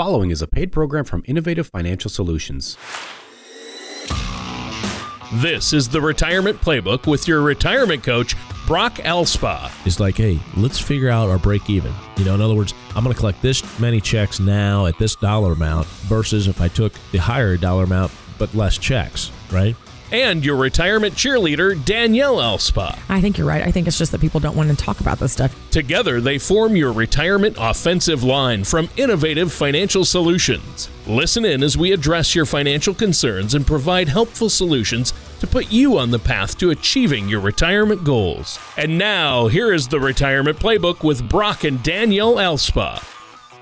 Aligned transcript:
following 0.00 0.30
is 0.30 0.40
a 0.40 0.46
paid 0.46 0.72
program 0.72 1.04
from 1.04 1.22
Innovative 1.26 1.66
Financial 1.66 2.10
Solutions. 2.10 2.78
This 5.34 5.74
is 5.74 5.90
the 5.90 6.00
Retirement 6.00 6.58
Playbook 6.62 7.06
with 7.06 7.28
your 7.28 7.42
retirement 7.42 8.02
coach, 8.02 8.34
Brock 8.66 8.94
Elspa. 8.94 9.70
It's 9.84 10.00
like, 10.00 10.16
hey, 10.16 10.40
let's 10.56 10.78
figure 10.78 11.10
out 11.10 11.28
our 11.28 11.38
break 11.38 11.68
even. 11.68 11.92
You 12.16 12.24
know, 12.24 12.34
in 12.34 12.40
other 12.40 12.54
words, 12.54 12.72
I'm 12.96 13.04
going 13.04 13.12
to 13.12 13.20
collect 13.20 13.42
this 13.42 13.78
many 13.78 14.00
checks 14.00 14.40
now 14.40 14.86
at 14.86 14.98
this 14.98 15.16
dollar 15.16 15.52
amount 15.52 15.86
versus 15.86 16.48
if 16.48 16.62
I 16.62 16.68
took 16.68 16.94
the 17.12 17.18
higher 17.18 17.58
dollar 17.58 17.84
amount 17.84 18.10
but 18.38 18.54
less 18.54 18.78
checks, 18.78 19.30
right? 19.52 19.76
And 20.12 20.44
your 20.44 20.56
retirement 20.56 21.14
cheerleader, 21.14 21.82
Danielle 21.84 22.36
Elspa. 22.36 22.98
I 23.08 23.20
think 23.20 23.38
you're 23.38 23.46
right. 23.46 23.62
I 23.62 23.70
think 23.70 23.86
it's 23.86 23.98
just 23.98 24.12
that 24.12 24.20
people 24.20 24.40
don't 24.40 24.56
want 24.56 24.70
to 24.70 24.76
talk 24.76 25.00
about 25.00 25.18
this 25.18 25.32
stuff. 25.32 25.54
Together, 25.70 26.20
they 26.20 26.38
form 26.38 26.76
your 26.76 26.92
retirement 26.92 27.56
offensive 27.58 28.22
line 28.22 28.64
from 28.64 28.88
Innovative 28.96 29.52
Financial 29.52 30.04
Solutions. 30.04 30.88
Listen 31.06 31.44
in 31.44 31.62
as 31.62 31.76
we 31.76 31.92
address 31.92 32.34
your 32.34 32.46
financial 32.46 32.94
concerns 32.94 33.54
and 33.54 33.66
provide 33.66 34.08
helpful 34.08 34.48
solutions 34.48 35.12
to 35.40 35.46
put 35.46 35.72
you 35.72 35.98
on 35.98 36.10
the 36.10 36.18
path 36.18 36.58
to 36.58 36.70
achieving 36.70 37.28
your 37.28 37.40
retirement 37.40 38.04
goals. 38.04 38.58
And 38.76 38.98
now, 38.98 39.48
here 39.48 39.72
is 39.72 39.88
the 39.88 40.00
Retirement 40.00 40.58
Playbook 40.58 41.02
with 41.02 41.28
Brock 41.28 41.64
and 41.64 41.82
Danielle 41.82 42.36
Elspa. 42.36 43.19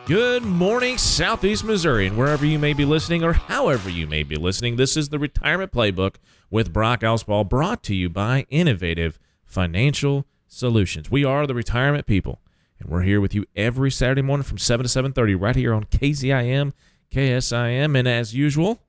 Good 0.08 0.42
morning, 0.42 0.96
Southeast 0.96 1.64
Missouri, 1.64 2.06
and 2.06 2.16
wherever 2.16 2.46
you 2.46 2.58
may 2.58 2.72
be 2.72 2.86
listening 2.86 3.22
or 3.22 3.34
however 3.34 3.90
you 3.90 4.06
may 4.06 4.22
be 4.22 4.36
listening. 4.36 4.76
This 4.76 4.96
is 4.96 5.10
the 5.10 5.18
Retirement 5.18 5.70
Playbook 5.70 6.14
with 6.50 6.72
Brock 6.72 7.02
Elspa, 7.02 7.46
brought 7.46 7.82
to 7.82 7.94
you 7.94 8.08
by 8.08 8.46
Innovative 8.48 9.18
Financial 9.44 10.24
Solutions. 10.46 11.10
We 11.10 11.26
are 11.26 11.46
the 11.46 11.54
retirement 11.54 12.06
people, 12.06 12.40
and 12.80 12.88
we're 12.88 13.02
here 13.02 13.20
with 13.20 13.34
you 13.34 13.44
every 13.54 13.90
Saturday 13.90 14.22
morning 14.22 14.44
from 14.44 14.56
7 14.56 14.86
to 14.86 15.02
7.30 15.02 15.38
right 15.38 15.54
here 15.54 15.74
on 15.74 15.84
KZIM, 15.84 16.72
KSIM, 17.12 17.98
and 17.98 18.08
as 18.08 18.34
usual, 18.34 18.80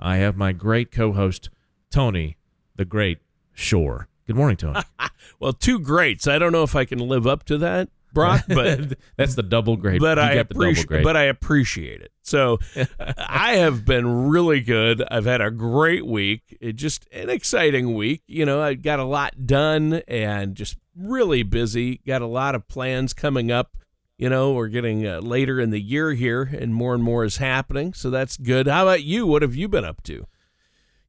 I 0.00 0.16
have 0.16 0.38
my 0.38 0.52
great 0.52 0.90
co-host, 0.90 1.50
Tony, 1.90 2.38
the 2.76 2.86
Great 2.86 3.18
Shore. 3.52 4.08
Good 4.26 4.36
morning, 4.36 4.56
Tony. 4.56 4.80
well, 5.38 5.52
two 5.52 5.78
greats. 5.78 6.26
I 6.26 6.38
don't 6.38 6.52
know 6.52 6.62
if 6.62 6.74
I 6.74 6.86
can 6.86 6.98
live 6.98 7.26
up 7.26 7.44
to 7.44 7.58
that. 7.58 7.90
Brock, 8.12 8.44
but 8.48 8.98
that's 9.16 9.34
the 9.34 9.42
double 9.42 9.76
grade. 9.76 10.00
But 10.00 10.18
you 10.18 10.24
I 10.24 10.32
appreciate, 10.32 11.02
but 11.02 11.16
I 11.16 11.24
appreciate 11.24 12.00
it. 12.00 12.12
So 12.22 12.58
I 13.18 13.56
have 13.56 13.84
been 13.84 14.28
really 14.28 14.60
good. 14.60 15.02
I've 15.10 15.24
had 15.24 15.40
a 15.40 15.50
great 15.50 16.06
week. 16.06 16.56
It 16.60 16.74
just 16.74 17.06
an 17.12 17.30
exciting 17.30 17.94
week. 17.94 18.22
You 18.26 18.46
know, 18.46 18.60
I 18.60 18.74
got 18.74 18.98
a 18.98 19.04
lot 19.04 19.46
done 19.46 20.02
and 20.06 20.54
just 20.54 20.76
really 20.96 21.42
busy. 21.42 22.00
Got 22.06 22.22
a 22.22 22.26
lot 22.26 22.54
of 22.54 22.68
plans 22.68 23.12
coming 23.12 23.50
up. 23.50 23.76
You 24.18 24.28
know, 24.28 24.52
we're 24.52 24.68
getting 24.68 25.06
uh, 25.06 25.18
later 25.20 25.58
in 25.58 25.70
the 25.70 25.80
year 25.80 26.12
here, 26.12 26.42
and 26.42 26.72
more 26.74 26.94
and 26.94 27.02
more 27.02 27.24
is 27.24 27.38
happening. 27.38 27.92
So 27.92 28.08
that's 28.08 28.36
good. 28.36 28.68
How 28.68 28.84
about 28.84 29.02
you? 29.02 29.26
What 29.26 29.42
have 29.42 29.56
you 29.56 29.68
been 29.68 29.84
up 29.84 30.02
to? 30.04 30.26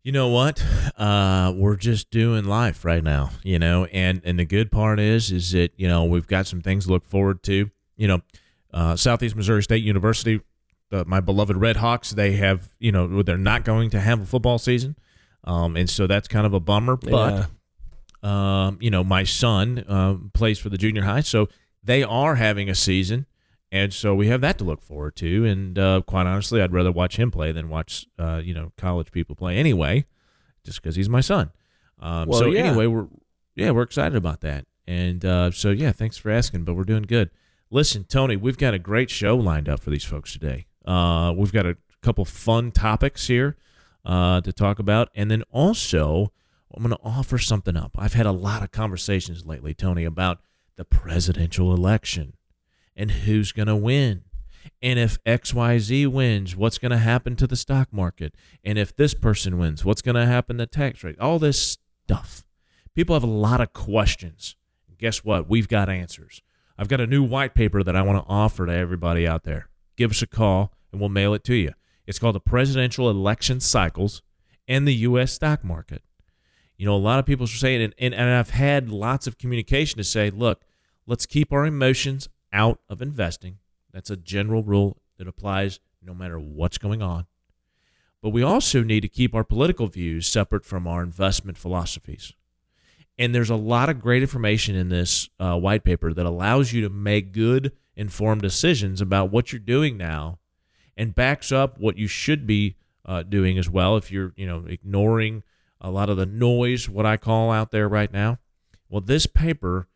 You 0.04 0.12
know 0.12 0.28
what? 0.28 0.62
Uh, 0.98 1.54
we're 1.56 1.78
just 1.78 2.12
doing 2.12 2.44
life 2.44 2.84
right 2.84 3.02
now, 3.02 3.30
you 3.42 3.58
know, 3.58 3.86
and 3.86 4.22
and 4.26 4.38
the 4.38 4.44
good 4.44 4.70
part 4.70 5.00
is 5.00 5.32
is 5.32 5.54
that 5.54 5.72
you 5.78 5.88
know 5.88 6.04
we've 6.04 6.28
got 6.28 6.46
some 6.46 6.60
things 6.60 6.86
to 6.86 6.92
look 6.92 7.06
forward 7.06 7.42
to. 7.44 7.72
You 7.96 8.08
know, 8.10 8.22
uh, 8.74 8.98
Southeast 8.98 9.34
Missouri 9.38 9.64
State 9.64 9.82
University, 9.82 10.42
the, 10.90 11.06
my 11.06 11.22
beloved 11.22 11.56
Red 11.56 11.78
Hawks, 11.78 12.12
they 12.12 12.34
have 12.34 12.68
you 12.80 12.92
know 12.92 13.24
they're 13.24 13.38
not 13.38 13.64
going 13.64 13.90
to 13.92 14.00
have 14.02 14.22
a 14.22 14.26
football 14.26 14.60
season, 14.60 14.98
um, 15.46 15.78
and 15.78 15.90
so 15.90 16.06
that's 16.06 16.28
kind 16.28 16.46
of 16.46 16.54
a 16.54 16.60
bummer. 16.60 16.98
But 16.98 17.48
yeah. 18.22 18.68
um, 18.68 18.80
you 18.82 18.92
know, 18.92 19.06
my 19.06 19.24
son 19.24 19.86
uh, 19.88 20.16
plays 20.34 20.60
for 20.60 20.68
the 20.68 20.78
junior 20.78 21.04
high, 21.04 21.22
so 21.22 21.48
they 21.82 22.04
are 22.04 22.36
having 22.36 22.70
a 22.70 22.76
season. 22.76 23.26
And 23.74 23.92
so 23.92 24.14
we 24.14 24.28
have 24.28 24.42
that 24.42 24.60
to 24.60 24.64
look 24.64 24.84
forward 24.84 25.16
to. 25.16 25.46
And 25.46 25.80
uh, 25.80 26.04
quite 26.06 26.28
honestly, 26.28 26.62
I'd 26.62 26.72
rather 26.72 26.92
watch 26.92 27.18
him 27.18 27.32
play 27.32 27.52
than 27.52 27.70
watch, 27.70 28.06
uh, 28.20 28.40
you 28.44 28.54
know, 28.54 28.72
college 28.78 29.12
people 29.12 29.36
play 29.36 29.58
anyway, 29.58 30.06
just 30.64 30.80
because 30.80 30.96
he's 30.96 31.10
my 31.10 31.22
son. 31.22 31.50
Um, 32.00 32.28
well, 32.28 32.40
so 32.40 32.46
yeah. 32.52 32.66
anyway, 32.66 32.86
we're 32.86 33.08
yeah, 33.56 33.72
we're 33.72 33.82
excited 33.82 34.16
about 34.16 34.42
that. 34.42 34.68
And 34.86 35.26
uh, 35.26 35.50
so 35.50 35.72
yeah, 35.72 35.92
thanks 35.92 36.18
for 36.18 36.30
asking, 36.30 36.66
but 36.66 36.76
we're 36.76 36.84
doing 36.84 37.02
good. 37.02 37.32
Listen, 37.72 38.04
Tony, 38.04 38.36
we've 38.36 38.60
got 38.60 38.76
a 38.76 38.80
great 38.80 39.10
show 39.10 39.36
lined 39.36 39.68
up 39.68 39.80
for 39.80 39.90
these 39.90 40.04
folks 40.04 40.34
today. 40.34 40.68
Uh, 40.86 41.34
we've 41.36 41.52
got 41.52 41.66
a 41.66 41.76
couple 42.04 42.26
fun 42.26 42.72
topics 42.72 43.26
here 43.26 43.58
uh, 44.06 44.40
to 44.42 44.54
talk 44.54 44.78
about, 44.78 45.10
and 45.16 45.32
then 45.32 45.42
also 45.50 46.32
I'm 46.72 46.84
going 46.84 46.96
to 46.96 47.04
offer 47.04 47.40
something 47.40 47.76
up. 47.76 47.96
I've 47.98 48.14
had 48.14 48.28
a 48.28 48.32
lot 48.32 48.62
of 48.62 48.70
conversations 48.70 49.48
lately, 49.48 49.74
Tony, 49.74 50.04
about 50.04 50.42
the 50.76 50.86
presidential 50.86 51.74
election 51.74 52.34
and 52.96 53.12
who's 53.12 53.52
going 53.52 53.68
to 53.68 53.76
win. 53.76 54.24
And 54.82 55.00
if 55.00 55.22
XYZ 55.24 56.08
wins, 56.08 56.56
what's 56.56 56.78
going 56.78 56.92
to 56.92 56.98
happen 56.98 57.36
to 57.38 57.48
the 57.48 57.56
stock 57.56 57.92
market? 57.92 58.36
And 58.64 58.78
if 58.78 58.96
this 58.96 59.14
person 59.14 59.58
wins, 59.58 59.84
what's 59.84 60.02
going 60.02 60.16
to 60.16 60.26
happen 60.26 60.58
to 60.58 60.66
tax 60.66 61.04
rate? 61.04 61.20
All 61.20 61.40
this 61.40 61.78
stuff. 62.06 62.44
People 62.96 63.16
have 63.16 63.24
a 63.24 63.28
lot 63.28 63.62
of 63.62 63.74
questions. 63.74 64.56
Guess 64.98 65.24
what? 65.24 65.50
We've 65.50 65.68
got 65.68 65.90
answers. 65.90 66.42
I've 66.78 66.88
got 66.88 67.02
a 67.02 67.08
new 67.08 67.24
white 67.24 67.56
paper 67.56 67.84
that 67.84 67.96
I 67.96 68.02
want 68.02 68.24
to 68.24 68.30
offer 68.30 68.66
to 68.66 68.74
everybody 68.74 69.28
out 69.28 69.44
there. 69.44 69.70
Give 69.96 70.12
us 70.12 70.22
a 70.22 70.28
call 70.28 70.74
and 70.92 71.00
we'll 71.00 71.10
mail 71.10 71.34
it 71.34 71.44
to 71.46 71.56
you. 71.56 71.72
It's 72.06 72.20
called 72.20 72.36
The 72.36 72.42
Presidential 72.42 73.10
Election 73.10 73.60
Cycles 73.60 74.22
and 74.68 74.88
the 74.88 74.96
U.S. 74.96 75.34
Stock 75.34 75.64
Market. 75.64 76.04
You 76.78 76.86
know, 76.86 76.96
a 76.96 76.98
lot 76.98 77.20
of 77.20 77.26
people 77.26 77.46
are 77.46 77.48
saying, 77.48 77.82
and, 77.82 77.96
and, 77.98 78.14
and 78.14 78.30
I've 78.30 78.50
had 78.50 78.90
lots 78.90 79.28
of 79.28 79.38
communication 79.38 79.98
to 79.98 80.04
say, 80.04 80.30
look, 80.30 80.66
let's 81.06 81.26
keep 81.26 81.54
our 81.54 81.66
emotions 81.66 82.28
out 82.54 82.80
of 82.88 83.02
investing. 83.02 83.58
That's 83.92 84.10
a 84.10 84.16
general 84.16 84.64
rule 84.64 85.02
that 85.18 85.28
applies 85.28 85.80
no 86.02 86.14
matter 86.14 86.40
what's 86.40 86.78
going 86.78 87.02
on. 87.02 87.26
But 88.22 88.30
we 88.30 88.42
also 88.42 88.84
need 88.84 89.02
to 89.02 89.10
keep 89.10 89.36
our 89.36 89.44
political 89.44 89.88
views 89.88 90.28
separate 90.28 90.66
from 90.66 90.88
our 90.88 91.04
investment 91.04 91.58
philosophies. 91.58 92.34
And 93.20 93.36
there's 93.36 93.50
a 93.50 93.56
lot 93.56 93.90
of 93.90 94.00
great 94.00 94.22
information 94.22 94.76
in 94.76 94.90
this 94.90 95.30
uh, 95.40 95.58
white 95.58 95.84
paper 95.84 96.14
that 96.14 96.26
allows 96.26 96.72
you 96.72 96.82
to 96.82 96.90
make 96.90 97.34
good, 97.34 97.74
informed 97.96 98.42
decisions 98.42 99.02
about 99.02 99.32
what 99.32 99.52
you're 99.52 99.60
doing 99.60 99.98
now 99.98 100.40
and 100.96 101.16
backs 101.16 101.52
up 101.52 101.80
what 101.80 101.98
you 101.98 102.08
should 102.08 102.46
be 102.46 102.76
uh, 103.06 103.24
doing 103.24 103.58
as 103.58 103.70
well 103.70 103.98
if 103.98 104.12
you're 104.12 104.34
you 104.36 104.46
know 104.46 104.66
ignoring 104.68 105.44
a 105.82 105.92
lot 105.92 106.10
of 106.10 106.18
the 106.18 106.26
noise 106.26 106.88
what 106.88 107.06
i 107.06 107.18
call 107.18 107.52
out 107.52 107.72
there 107.72 107.90
right 107.90 108.14
now 108.14 108.38
well 108.90 109.02
this 109.02 109.26
paper 109.26 109.88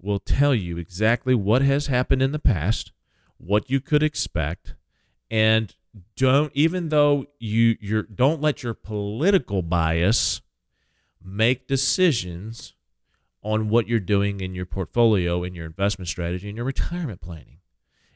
will 0.00 0.18
tell 0.18 0.54
you 0.54 0.78
exactly 0.78 1.34
what 1.34 1.62
has 1.62 1.86
happened 1.86 2.22
in 2.22 2.32
the 2.32 2.38
past, 2.38 2.92
what 3.38 3.70
you 3.70 3.80
could 3.80 4.02
expect, 4.02 4.74
and 5.30 5.74
don't 6.16 6.52
even 6.54 6.90
though 6.90 7.26
you 7.38 7.76
you 7.80 8.02
don't 8.02 8.40
let 8.40 8.62
your 8.62 8.74
political 8.74 9.62
bias 9.62 10.42
make 11.22 11.66
decisions 11.66 12.74
on 13.42 13.68
what 13.68 13.88
you're 13.88 14.00
doing 14.00 14.40
in 14.40 14.54
your 14.54 14.66
portfolio 14.66 15.44
and 15.44 15.54
your 15.54 15.66
investment 15.66 16.08
strategy 16.08 16.48
and 16.48 16.56
your 16.56 16.66
retirement 16.66 17.20
planning. 17.20 17.58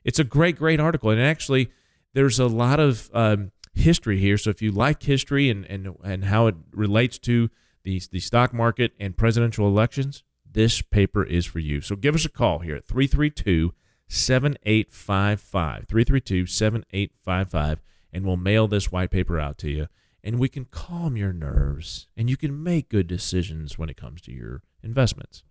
It's 0.04 0.18
a 0.18 0.24
great, 0.24 0.56
great 0.56 0.80
article, 0.80 1.10
and 1.10 1.20
actually, 1.20 1.70
there's 2.14 2.40
a 2.40 2.46
lot 2.46 2.80
of 2.80 3.10
um, 3.14 3.52
history 3.74 4.18
here. 4.18 4.38
So 4.38 4.50
if 4.50 4.60
you 4.62 4.70
like 4.72 5.02
history 5.02 5.50
and 5.50 5.64
and 5.66 5.96
and 6.02 6.24
how 6.24 6.46
it 6.46 6.56
relates 6.72 7.18
to 7.20 7.50
the 7.84 8.02
the 8.10 8.20
stock 8.20 8.52
market 8.52 8.92
and 8.98 9.16
presidential 9.16 9.66
elections, 9.66 10.22
this 10.52 10.82
paper 10.82 11.24
is 11.24 11.46
for 11.46 11.58
you. 11.58 11.80
So 11.80 11.96
give 11.96 12.14
us 12.14 12.24
a 12.24 12.30
call 12.30 12.60
here 12.60 12.76
at 12.76 12.86
332 12.86 13.74
7855. 14.08 15.86
332 15.88 16.46
7855, 16.46 17.80
and 18.12 18.24
we'll 18.24 18.36
mail 18.36 18.66
this 18.66 18.90
white 18.90 19.10
paper 19.10 19.38
out 19.38 19.58
to 19.58 19.70
you. 19.70 19.86
And 20.22 20.38
we 20.38 20.48
can 20.48 20.66
calm 20.66 21.16
your 21.16 21.32
nerves 21.32 22.08
and 22.16 22.28
you 22.28 22.36
can 22.36 22.62
make 22.62 22.90
good 22.90 23.06
decisions 23.06 23.78
when 23.78 23.88
it 23.88 23.96
comes 23.96 24.20
to 24.22 24.32
your 24.32 24.62
investments. 24.82 25.42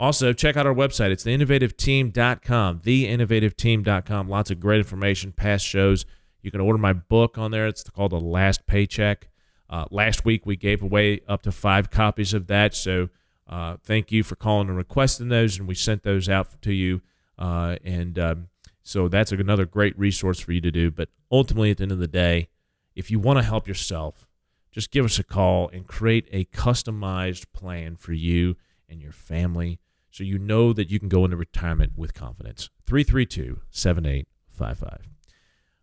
Also, 0.00 0.32
check 0.32 0.56
out 0.56 0.66
our 0.66 0.74
website. 0.74 1.10
It's 1.10 1.24
theinnovativeteam.com, 1.24 2.80
theinnovativeteam.com. 2.80 4.28
Lots 4.28 4.50
of 4.50 4.58
great 4.58 4.78
information, 4.78 5.32
past 5.32 5.64
shows. 5.64 6.06
You 6.40 6.50
can 6.50 6.62
order 6.62 6.78
my 6.78 6.94
book 6.94 7.36
on 7.36 7.50
there. 7.50 7.66
It's 7.66 7.82
called 7.82 8.12
The 8.12 8.20
Last 8.20 8.66
Paycheck. 8.66 9.28
Uh, 9.68 9.84
last 9.90 10.24
week, 10.24 10.46
we 10.46 10.56
gave 10.56 10.82
away 10.82 11.20
up 11.28 11.42
to 11.42 11.52
five 11.52 11.90
copies 11.90 12.32
of 12.32 12.46
that. 12.46 12.74
So 12.74 13.10
uh, 13.50 13.76
thank 13.82 14.12
you 14.12 14.22
for 14.22 14.36
calling 14.36 14.68
and 14.68 14.76
requesting 14.76 15.28
those, 15.28 15.58
and 15.58 15.66
we 15.66 15.74
sent 15.74 16.04
those 16.04 16.28
out 16.28 16.62
to 16.62 16.72
you. 16.72 17.02
Uh, 17.36 17.76
and 17.84 18.18
um, 18.18 18.48
so 18.82 19.08
that's 19.08 19.32
another 19.32 19.66
great 19.66 19.98
resource 19.98 20.38
for 20.38 20.52
you 20.52 20.60
to 20.60 20.70
do. 20.70 20.90
But 20.90 21.08
ultimately, 21.32 21.72
at 21.72 21.78
the 21.78 21.82
end 21.82 21.92
of 21.92 21.98
the 21.98 22.08
day, 22.08 22.48
if 22.94 23.10
you 23.10 23.18
want 23.18 23.38
to 23.38 23.42
help 23.42 23.66
yourself, 23.66 24.28
just 24.70 24.92
give 24.92 25.04
us 25.04 25.18
a 25.18 25.24
call 25.24 25.68
and 25.72 25.86
create 25.86 26.28
a 26.30 26.44
customized 26.46 27.46
plan 27.52 27.96
for 27.96 28.12
you 28.12 28.56
and 28.88 29.02
your 29.02 29.12
family 29.12 29.80
so 30.12 30.22
you 30.22 30.38
know 30.38 30.72
that 30.72 30.90
you 30.90 31.00
can 31.00 31.08
go 31.08 31.24
into 31.24 31.36
retirement 31.36 31.92
with 31.96 32.14
confidence. 32.14 32.70
332 32.86 33.62
7855. 33.70 34.98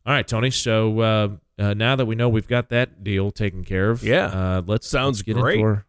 All 0.06 0.13
right, 0.13 0.28
Tony. 0.28 0.52
So 0.52 1.00
uh, 1.02 1.28
uh, 1.60 1.74
now 1.74 1.98
that 1.98 2.06
we 2.06 2.16
know 2.16 2.30
we've 2.30 2.48
got 2.48 2.70
that 2.70 3.04
deal 3.04 3.31
taken 3.31 3.66
care 3.66 3.90
of, 3.90 4.04
yeah, 4.04 4.28
uh, 4.28 4.62
let's 4.66 4.88
sounds 4.88 5.18
let's 5.18 5.24
get 5.24 5.36
great. 5.36 5.56
Into 5.56 5.66
our, 5.66 5.86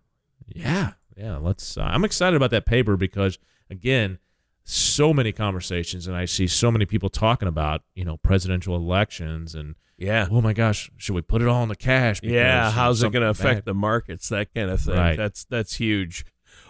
yeah, 0.48 0.92
yeah, 1.18 1.36
let's. 1.36 1.76
Uh, 1.76 1.82
I'm 1.82 2.04
excited 2.04 2.36
about 2.36 2.50
that 2.50 2.64
paper 2.66 2.96
because 2.96 3.38
again, 3.70 4.18
so 4.64 5.12
many 5.14 5.32
conversations 5.32 6.06
and 6.06 6.16
I 6.16 6.26
see 6.26 6.46
so 6.46 6.70
many 6.70 6.84
people 6.86 7.08
talking 7.08 7.48
about, 7.48 7.82
you 7.94 8.04
know, 8.04 8.16
presidential 8.18 8.76
elections 8.76 9.54
and 9.54 9.74
Yeah. 9.96 10.28
oh 10.30 10.40
my 10.42 10.52
gosh, 10.52 10.90
should 10.98 11.14
we 11.14 11.22
put 11.22 11.40
it 11.42 11.48
all 11.48 11.62
in 11.62 11.68
the 11.70 11.76
cash? 11.76 12.20
because, 12.20 12.34
Yeah, 12.34 12.70
how's 12.70 13.02
it 13.02 13.10
going 13.12 13.22
to 13.22 13.30
affect 13.30 13.56
bad- 13.58 13.64
the 13.64 13.74
markets? 13.74 14.28
That 14.28 14.52
kind 14.54 14.70
of 14.70 14.80
thing. 14.80 14.94
Right. 14.94 15.16
That's 15.16 15.44
that's 15.46 15.76
huge. 15.76 16.24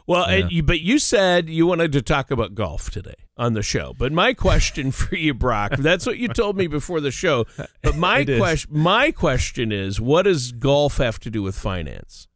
Well, 0.07 0.25
and 0.25 0.51
Yeah. 0.51 0.57
you, 0.57 0.63
but 0.63 0.81
you 0.81 0.99
said 0.99 1.49
you 1.51 1.67
wanted 1.67 1.93
to 1.93 2.03
talk 2.03 2.31
about 2.31 2.55
golf 2.55 2.91
today 2.91 3.15
on 3.37 3.53
the 3.53 3.63
show. 3.63 3.95
But 3.99 4.13
my 4.13 4.33
question 4.33 4.91
for 4.93 5.15
you, 5.17 5.35
Brock, 5.35 5.77
that's 5.79 6.07
what 6.07 6.19
you 6.19 6.29
told 6.29 6.57
me 6.57 6.67
before 6.69 7.01
the 7.01 7.11
show. 7.11 7.47
But 7.83 7.97
my 8.09 8.25
question, 8.25 8.71
my 8.73 9.11
question 9.11 9.73
is, 9.73 10.01
what 10.01 10.23
does 10.23 10.53
golf 10.53 10.97
have 10.99 11.19
to 11.21 11.31
do 11.31 11.43
with 11.43 11.59
finance? 11.59 12.27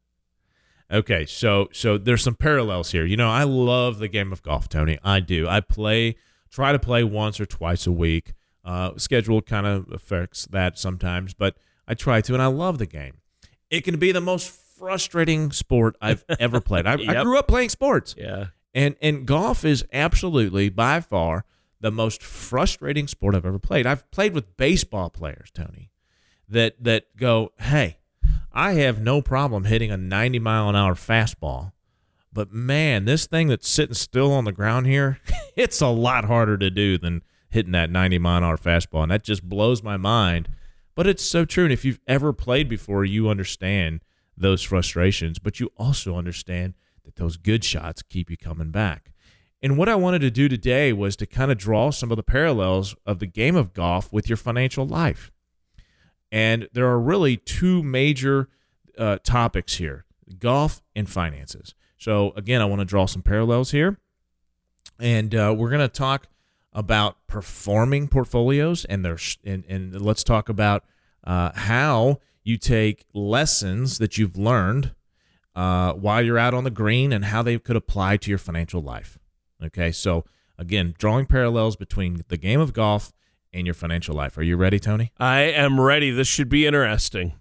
Okay, 0.93 1.25
so 1.27 1.69
so 1.73 1.97
there's 1.97 2.23
some 2.23 2.35
parallels 2.35 2.93
here. 2.93 3.05
You 3.07 3.17
know, 3.17 3.31
I 3.31 3.45
love 3.45 3.99
the 3.99 4.09
game 4.09 4.31
of 4.33 4.43
golf, 4.43 4.69
Tony. 4.69 4.99
I 5.03 5.21
do. 5.21 5.49
I 5.49 5.61
play, 5.61 6.17
try 6.51 6.73
to 6.73 6.79
play 6.79 7.03
once 7.03 7.41
or 7.41 7.47
twice 7.47 7.87
a 7.87 7.93
week. 7.93 8.35
Uh, 8.65 8.91
schedule 8.99 9.41
kind 9.43 9.67
of 9.67 9.91
affects 9.91 10.47
that 10.47 10.79
sometimes, 10.79 11.35
but 11.35 11.57
I 11.89 11.95
try 11.95 12.21
to, 12.21 12.35
and 12.35 12.43
I 12.43 12.47
love 12.47 12.79
the 12.79 12.87
game. 12.87 13.15
It 13.71 13.83
can 13.85 13.99
be 13.99 14.13
the 14.13 14.21
most 14.21 14.51
frustrating 14.51 15.51
sport 15.51 15.97
I've 16.01 16.25
ever 16.39 16.61
played. 16.61 16.87
I, 16.87 16.93
I 16.93 17.23
grew 17.23 17.39
up 17.39 17.49
playing 17.49 17.71
sports, 17.71 18.15
Yeah. 18.19 18.47
and 18.75 18.95
and 19.01 19.27
golf 19.27 19.65
is 19.65 19.85
absolutely 19.93 20.69
by 20.69 21.01
far 21.01 21.45
the 21.81 21.91
most 21.91 22.23
frustrating 22.23 23.09
sport 23.09 23.35
I've 23.35 23.47
ever 23.47 23.59
played. 23.59 23.87
I've 23.87 24.09
played 24.11 24.35
with 24.35 24.57
baseball 24.59 25.09
players, 25.11 25.51
Tony, 25.53 25.91
that 26.49 26.75
that 26.85 27.17
go, 27.17 27.53
"Hey, 27.59 27.97
I 28.55 28.75
have 28.75 29.01
no 29.01 29.23
problem 29.23 29.65
hitting 29.65 29.91
a 29.91 29.97
90 29.97 30.39
mile 30.39 30.69
an 30.69 30.77
hour 30.77 30.95
fastball, 30.95 31.73
but 32.33 32.53
man, 32.53 33.07
this 33.07 33.27
thing 33.27 33.49
that's 33.49 33.69
sitting 33.69 33.95
still 33.95 34.31
on 34.31 34.45
the 34.45 34.53
ground 34.53 34.87
here, 34.87 35.21
it's 35.57 35.81
a 35.81 35.89
lot 35.89 36.27
harder 36.27 36.59
to 36.59 36.71
do 36.71 36.99
than 36.99 37.23
hitting 37.51 37.73
that 37.73 37.91
90 37.91 38.19
mile 38.19 38.39
an 38.39 38.45
hour 38.45 38.59
fastball, 38.59 39.03
and 39.03 39.11
that 39.11 39.25
just 39.25 39.49
blows 39.49 39.83
my 39.83 39.97
mind. 39.97 40.49
But 40.95 41.07
it's 41.07 41.25
so 41.25 41.47
true, 41.47 41.65
and 41.65 41.73
if 41.73 41.85
you've 41.85 42.01
ever 42.07 42.35
played 42.35 42.69
before, 42.69 43.07
you 43.07 43.31
understand 43.31 44.01
those 44.37 44.63
frustrations, 44.63 45.39
but 45.39 45.59
you 45.59 45.71
also 45.79 46.17
understand 46.17 46.75
that 47.05 47.17
those 47.17 47.39
good 47.39 47.65
shots 47.65 48.03
keep 48.03 48.31
you 48.31 48.37
coming 48.37 48.71
back. 48.71 49.13
And 49.63 49.79
what 49.79 49.89
I 49.89 49.95
wanted 49.95 50.21
to 50.21 50.31
do 50.31 50.49
today 50.49 50.93
was 50.93 51.17
to 51.17 51.27
kind 51.27 51.51
of 51.51 51.57
draw 51.57 51.91
some 51.91 52.11
of 52.11 52.17
the 52.17 52.23
parallels 52.23 52.95
of 53.07 53.19
the 53.19 53.27
game 53.27 53.57
of 53.57 53.73
golf 53.73 54.13
with 54.13 54.29
your 54.29 54.37
financial 54.37 54.87
life. 54.87 55.32
And 56.33 56.69
there 56.73 56.87
are 56.87 56.99
really 56.99 57.37
two 57.37 57.83
major 57.83 58.49
uh, 58.99 59.19
topics 59.23 59.77
here 59.77 60.07
golf 60.39 60.81
and 60.97 61.09
finances. 61.09 61.75
So, 61.99 62.33
again, 62.35 62.63
I 62.63 62.65
want 62.65 62.81
to 62.81 62.87
draw 62.87 63.07
some 63.07 63.23
parallels 63.23 63.71
here. 63.71 63.99
And 64.99 65.35
uh, 65.35 65.55
we're 65.57 65.69
going 65.69 65.81
to 65.81 65.89
talk 65.89 66.27
about 66.73 67.19
performing 67.27 68.09
portfolios 68.09 68.87
and 68.87 69.05
there's 69.05 69.37
and, 69.45 69.63
and 69.69 70.01
let's 70.01 70.25
talk 70.25 70.49
about 70.49 70.85
uh, 71.25 71.53
how 71.55 72.19
you 72.43 72.57
take 72.57 73.05
lessons 73.13 73.99
that 73.99 74.17
you've 74.17 74.39
learned 74.39 74.95
uh, 75.55 75.93
while 75.93 76.23
you're 76.23 76.39
out 76.39 76.55
on 76.55 76.65
the 76.65 76.71
green 76.71 77.13
and 77.13 77.27
how 77.27 77.43
they 77.43 77.59
could 77.59 77.77
apply 77.77 78.17
to 78.17 78.31
your 78.31 78.39
financial 78.39 78.81
life. 78.81 79.19
Okay, 79.63 79.93
so 79.93 80.25
again, 80.59 80.95
drawing 80.99 81.27
parallels 81.27 81.77
between 81.77 82.25
the 82.29 82.39
game 82.39 82.61
of 82.61 82.73
golf 82.73 83.13
and 83.53 83.67
your 83.67 83.75
financial 83.75 84.15
life. 84.15 84.37
Are 84.39 84.43
you 84.43 84.57
ready, 84.57 84.79
Tony? 84.79 85.13
I 85.19 85.41
am 85.43 85.81
ready. 85.81 86.11
This 86.11 86.29
should 86.29 86.49
be 86.49 86.67
interesting. 86.67 87.35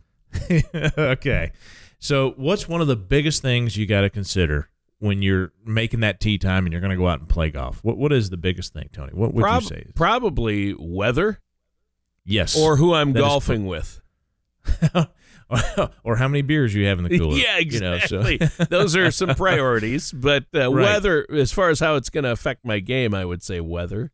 okay. 0.98 1.52
So, 2.00 2.34
what's 2.38 2.68
one 2.68 2.81
of 2.81 2.88
the 2.88 2.96
biggest 2.96 3.42
things 3.42 3.78
you 3.78 3.86
got 3.86 4.02
to 4.02 4.10
consider 4.10 4.69
when 5.00 5.22
you're 5.22 5.52
making 5.66 6.00
that 6.02 6.19
tee 6.19 6.38
time 6.38 6.66
and 6.66 6.74
you're 6.74 6.81
going 6.81 6.92
to 6.92 6.98
go 6.98 7.08
out 7.08 7.19
and 7.19 7.30
play 7.30 7.52
golf? 7.52 7.84
What 7.84 7.98
What 7.98 8.12
is 8.13 8.30
the 8.30 8.38
biggest 8.38 8.74
thing, 8.74 8.90
Tony? 8.92 9.13
What 9.13 9.34
would 9.34 9.44
Prob- 9.44 9.62
you 9.63 9.68
say? 9.68 9.86
Probably 9.96 10.75
weather 10.78 11.40
yes. 12.25 12.58
or 12.58 12.78
who 12.78 12.94
I'm 12.94 13.13
That 13.13 13.19
golfing 13.19 13.66
with. 13.66 14.00
or 16.04 16.16
how 16.16 16.28
many 16.28 16.42
beers 16.42 16.74
you 16.74 16.86
have 16.88 16.98
in 16.98 17.04
the 17.04 17.18
cooler. 17.18 17.36
Yeah, 17.38 17.58
you 17.60 17.80
know, 17.80 18.00
so- 18.00 18.22
exactly. 18.22 18.66
Those 18.69 18.96
are 18.96 19.12
some 19.12 19.36
priorities. 19.36 20.12
But 20.12 20.46
uh, 20.56 20.60
Right. 20.74 20.84
weather, 20.84 21.25
as 21.31 21.52
far 21.52 21.69
as 21.69 21.80
how 21.80 21.96
it's 21.96 22.10
going 22.10 22.24
to 22.24 22.31
affect 22.31 22.66
my 22.66 22.80
game, 22.80 23.13
I 23.13 23.25
would 23.25 23.44
say 23.44 23.60
weather. 23.60 24.12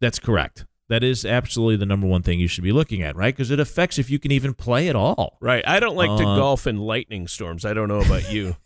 That's 0.00 0.18
correct. 0.18 0.64
That 0.90 1.04
is 1.04 1.24
absolutely 1.24 1.76
the 1.76 1.86
number 1.86 2.06
one 2.08 2.22
thing 2.22 2.40
you 2.40 2.48
should 2.48 2.64
be 2.64 2.72
looking 2.72 3.00
at, 3.00 3.14
right? 3.14 3.32
Because 3.34 3.52
it 3.52 3.60
affects 3.60 3.96
if 3.96 4.10
you 4.10 4.18
can 4.18 4.32
even 4.32 4.54
play 4.54 4.88
at 4.88 4.96
all. 4.96 5.38
Right. 5.40 5.62
I 5.66 5.78
don't 5.78 5.94
like 5.94 6.08
to 6.18 6.26
Uh, 6.26 6.36
golf 6.36 6.66
in 6.66 6.78
lightning 6.78 7.28
storms. 7.28 7.64
I 7.64 7.72
don't 7.74 7.86
know 7.88 8.00
about 8.00 8.30
you. 8.32 8.56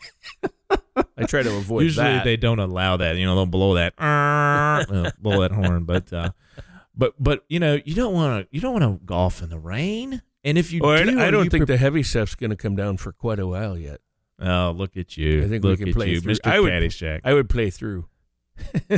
I 1.16 1.24
try 1.26 1.42
to 1.42 1.54
avoid 1.54 1.82
Usually 1.82 2.06
that. 2.06 2.24
they 2.24 2.38
don't 2.38 2.58
allow 2.60 2.96
that. 2.96 3.16
You 3.16 3.26
know, 3.26 3.34
they'll 3.34 3.44
blow 3.46 3.74
that, 3.74 3.92
uh, 3.98 5.10
blow 5.20 5.42
that 5.42 5.52
horn. 5.52 5.84
But, 5.84 6.10
uh, 6.14 6.30
but, 6.96 7.12
but 7.22 7.44
you 7.48 7.60
know, 7.60 7.78
you 7.84 7.94
don't 7.94 8.14
want 8.14 8.42
to. 8.42 8.48
You 8.50 8.60
don't 8.62 8.80
want 8.80 8.84
to 9.00 9.04
golf 9.04 9.42
in 9.42 9.50
the 9.50 9.58
rain. 9.58 10.22
And 10.44 10.56
if 10.56 10.72
you 10.72 10.80
Or 10.82 10.96
do, 11.04 11.20
I 11.20 11.30
don't 11.30 11.50
think 11.50 11.66
pre- 11.66 11.74
the 11.74 11.78
heavy 11.78 12.02
stuff's 12.02 12.34
going 12.34 12.50
to 12.50 12.56
come 12.56 12.74
down 12.74 12.96
for 12.96 13.12
quite 13.12 13.38
a 13.38 13.46
while 13.46 13.76
yet. 13.78 14.00
Oh, 14.40 14.72
look 14.76 14.96
at 14.96 15.16
you! 15.16 15.44
I 15.44 15.48
think 15.48 15.62
we 15.62 15.76
can 15.76 15.88
at 15.88 15.94
play 15.94 16.10
you, 16.10 16.20
through. 16.20 16.32
Mr. 16.34 16.40
I 16.50 16.60
would- 16.60 16.72
Caddyshack. 16.72 17.20
I 17.24 17.34
would 17.34 17.48
play 17.50 17.68
through. 17.70 18.06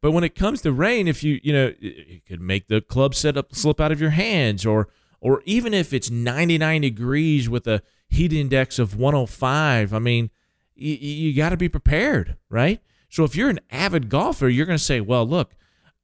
but 0.00 0.12
when 0.12 0.24
it 0.24 0.34
comes 0.34 0.62
to 0.62 0.72
rain, 0.72 1.08
if 1.08 1.22
you 1.22 1.40
you 1.42 1.52
know 1.52 1.72
it 1.80 2.24
could 2.26 2.40
make 2.40 2.68
the 2.68 2.80
club 2.80 3.14
set 3.14 3.36
up 3.36 3.54
slip 3.54 3.80
out 3.80 3.92
of 3.92 4.00
your 4.00 4.10
hands, 4.10 4.64
or 4.64 4.88
or 5.20 5.42
even 5.44 5.74
if 5.74 5.92
it's 5.92 6.10
99 6.10 6.82
degrees 6.82 7.48
with 7.48 7.66
a 7.66 7.82
heat 8.08 8.32
index 8.32 8.78
of 8.78 8.96
105, 8.96 9.92
I 9.92 9.98
mean, 9.98 10.30
you, 10.74 10.94
you 10.94 11.36
got 11.36 11.50
to 11.50 11.56
be 11.56 11.68
prepared, 11.68 12.36
right? 12.48 12.80
So 13.08 13.24
if 13.24 13.34
you're 13.34 13.50
an 13.50 13.60
avid 13.70 14.08
golfer, 14.08 14.48
you're 14.48 14.66
going 14.66 14.78
to 14.78 14.84
say, 14.84 15.00
well, 15.00 15.26
look, 15.26 15.54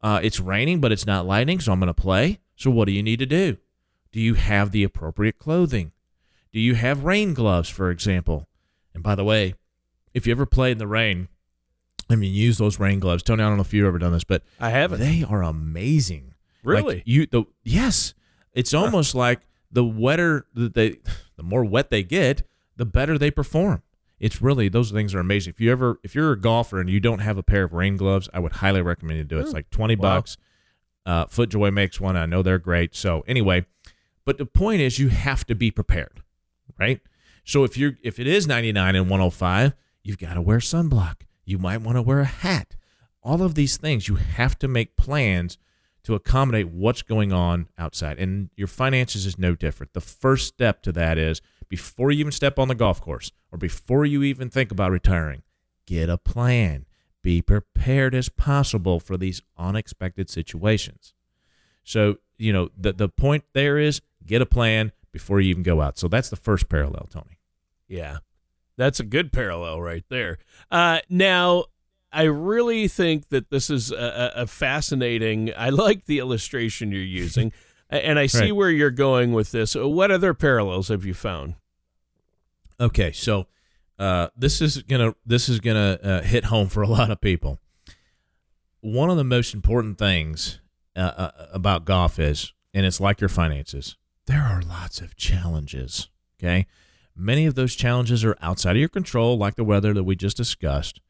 uh, 0.02 0.20
it's 0.22 0.40
raining, 0.40 0.80
but 0.80 0.92
it's 0.92 1.06
not 1.06 1.26
lightning, 1.26 1.60
so 1.60 1.72
I'm 1.72 1.80
going 1.80 1.86
to 1.86 1.94
play. 1.94 2.40
So 2.56 2.70
what 2.70 2.86
do 2.86 2.92
you 2.92 3.02
need 3.02 3.20
to 3.20 3.26
do? 3.26 3.56
Do 4.12 4.20
you 4.20 4.34
have 4.34 4.70
the 4.70 4.84
appropriate 4.84 5.38
clothing? 5.38 5.92
Do 6.52 6.60
you 6.60 6.74
have 6.74 7.04
rain 7.04 7.34
gloves, 7.34 7.68
for 7.68 7.90
example? 7.90 8.48
And 8.94 9.02
by 9.02 9.14
the 9.14 9.24
way, 9.24 9.54
if 10.12 10.26
you 10.26 10.32
ever 10.32 10.46
play 10.46 10.70
in 10.70 10.78
the 10.78 10.86
rain, 10.86 11.28
I 12.10 12.16
mean, 12.16 12.34
use 12.34 12.58
those 12.58 12.78
rain 12.78 12.98
gloves. 13.00 13.22
Tony, 13.22 13.42
I 13.42 13.48
don't 13.48 13.56
know 13.56 13.62
if 13.62 13.72
you've 13.72 13.86
ever 13.86 13.98
done 13.98 14.12
this, 14.12 14.24
but 14.24 14.42
I 14.60 14.70
haven't. 14.70 15.00
they 15.00 15.24
are 15.24 15.42
amazing. 15.42 16.34
Really? 16.62 16.96
Like 16.96 17.02
you 17.06 17.26
the 17.26 17.44
yes. 17.62 18.14
It's 18.52 18.72
almost 18.74 19.14
like 19.14 19.40
the 19.70 19.84
wetter 19.84 20.46
that 20.54 20.74
they 20.74 20.98
the 21.36 21.42
more 21.42 21.64
wet 21.64 21.90
they 21.90 22.02
get, 22.02 22.42
the 22.76 22.84
better 22.84 23.18
they 23.18 23.30
perform. 23.30 23.82
It's 24.20 24.40
really 24.40 24.68
those 24.68 24.90
things 24.90 25.14
are 25.14 25.18
amazing. 25.20 25.52
If 25.52 25.60
you 25.60 25.72
ever 25.72 25.98
if 26.02 26.14
you're 26.14 26.32
a 26.32 26.40
golfer 26.40 26.80
and 26.80 26.88
you 26.88 27.00
don't 27.00 27.18
have 27.18 27.36
a 27.36 27.42
pair 27.42 27.64
of 27.64 27.72
rain 27.72 27.96
gloves, 27.96 28.28
I 28.32 28.38
would 28.38 28.52
highly 28.52 28.80
recommend 28.82 29.18
you 29.18 29.24
do 29.24 29.38
it. 29.38 29.42
It's 29.42 29.52
like 29.52 29.70
20 29.70 29.96
Wow. 29.96 30.02
bucks. 30.02 30.36
Uh 31.04 31.26
FootJoy 31.26 31.72
makes 31.72 32.00
one. 32.00 32.16
I 32.16 32.26
know 32.26 32.42
they're 32.42 32.58
great. 32.58 32.94
So 32.94 33.24
anyway, 33.26 33.66
but 34.24 34.38
the 34.38 34.46
point 34.46 34.80
is 34.80 34.98
you 34.98 35.08
have 35.08 35.44
to 35.46 35.54
be 35.54 35.70
prepared, 35.70 36.22
right? 36.78 37.00
So 37.44 37.64
if 37.64 37.76
you're 37.76 37.98
if 38.02 38.18
it 38.18 38.26
is 38.26 38.46
99 38.46 38.94
and 38.94 39.10
105, 39.10 39.74
you've 40.02 40.18
got 40.18 40.34
to 40.34 40.40
wear 40.40 40.58
sunblock. 40.58 41.16
You 41.44 41.58
might 41.58 41.82
want 41.82 41.96
to 41.96 42.02
wear 42.02 42.20
a 42.20 42.24
hat. 42.24 42.76
All 43.22 43.42
of 43.42 43.54
these 43.54 43.76
things 43.76 44.08
you 44.08 44.16
have 44.16 44.58
to 44.58 44.68
make 44.68 44.96
plans 44.96 45.58
to 46.04 46.14
accommodate 46.14 46.68
what's 46.68 47.02
going 47.02 47.32
on 47.32 47.68
outside. 47.78 48.18
And 48.18 48.50
your 48.56 48.68
finances 48.68 49.24
is 49.26 49.38
no 49.38 49.54
different. 49.54 49.94
The 49.94 50.00
first 50.00 50.46
step 50.46 50.82
to 50.82 50.92
that 50.92 51.16
is 51.18 51.40
before 51.68 52.10
you 52.10 52.20
even 52.20 52.32
step 52.32 52.58
on 52.58 52.68
the 52.68 52.74
golf 52.74 53.00
course 53.00 53.32
or 53.50 53.58
before 53.58 54.04
you 54.04 54.22
even 54.22 54.50
think 54.50 54.70
about 54.70 54.90
retiring, 54.90 55.42
get 55.86 56.10
a 56.10 56.18
plan. 56.18 56.86
Be 57.22 57.40
prepared 57.40 58.14
as 58.14 58.28
possible 58.28 59.00
for 59.00 59.16
these 59.16 59.40
unexpected 59.56 60.28
situations. 60.28 61.14
So, 61.82 62.18
you 62.36 62.52
know, 62.52 62.68
the 62.76 62.92
the 62.92 63.08
point 63.08 63.44
there 63.54 63.78
is 63.78 64.02
get 64.26 64.42
a 64.42 64.46
plan 64.46 64.92
before 65.10 65.40
you 65.40 65.48
even 65.48 65.62
go 65.62 65.80
out. 65.80 65.96
So 65.96 66.06
that's 66.06 66.28
the 66.28 66.36
first 66.36 66.68
parallel, 66.68 67.08
Tony. 67.10 67.38
Yeah. 67.88 68.18
That's 68.76 68.98
a 69.00 69.04
good 69.04 69.32
parallel 69.32 69.80
right 69.80 70.04
there. 70.08 70.38
Uh, 70.70 71.00
now, 71.08 71.66
I 72.12 72.24
really 72.24 72.88
think 72.88 73.28
that 73.28 73.50
this 73.50 73.70
is 73.70 73.90
a, 73.92 74.32
a 74.36 74.46
fascinating. 74.46 75.52
I 75.56 75.70
like 75.70 76.06
the 76.06 76.18
illustration 76.18 76.90
you're 76.92 77.02
using, 77.02 77.52
and 77.90 78.18
I 78.18 78.26
see 78.26 78.40
Right. 78.46 78.56
where 78.56 78.70
you're 78.70 78.90
going 78.90 79.32
with 79.32 79.52
this. 79.52 79.74
Uh, 79.76 79.88
What 79.88 80.10
other 80.10 80.34
parallels 80.34 80.88
have 80.88 81.04
you 81.04 81.14
found? 81.14 81.54
Okay, 82.80 83.12
so 83.12 83.46
uh, 83.98 84.28
this 84.36 84.60
is 84.60 84.82
gonna 84.82 85.14
this 85.24 85.48
is 85.48 85.60
gonna 85.60 85.98
uh, 86.02 86.22
hit 86.22 86.46
home 86.46 86.68
for 86.68 86.82
a 86.82 86.88
lot 86.88 87.10
of 87.10 87.20
people. 87.20 87.60
One 88.80 89.08
of 89.10 89.16
the 89.16 89.24
most 89.24 89.54
important 89.54 89.96
things 89.98 90.60
uh, 90.96 91.00
uh, 91.00 91.30
about 91.52 91.84
golf 91.84 92.18
is, 92.18 92.52
and 92.74 92.84
it's 92.84 93.00
like 93.00 93.20
your 93.20 93.28
finances. 93.28 93.96
There 94.26 94.42
are 94.42 94.60
lots 94.62 95.00
of 95.00 95.16
challenges. 95.16 96.08
Okay, 96.38 96.66
many 97.16 97.46
of 97.46 97.54
those 97.54 97.74
challenges 97.74 98.24
are 98.24 98.36
outside 98.40 98.72
of 98.72 98.80
your 98.80 98.88
control, 98.88 99.36
like 99.36 99.56
the 99.56 99.64
weather 99.64 99.92
that 99.94 100.04
we 100.04 100.16
just 100.16 100.36
discussed. 100.36 101.00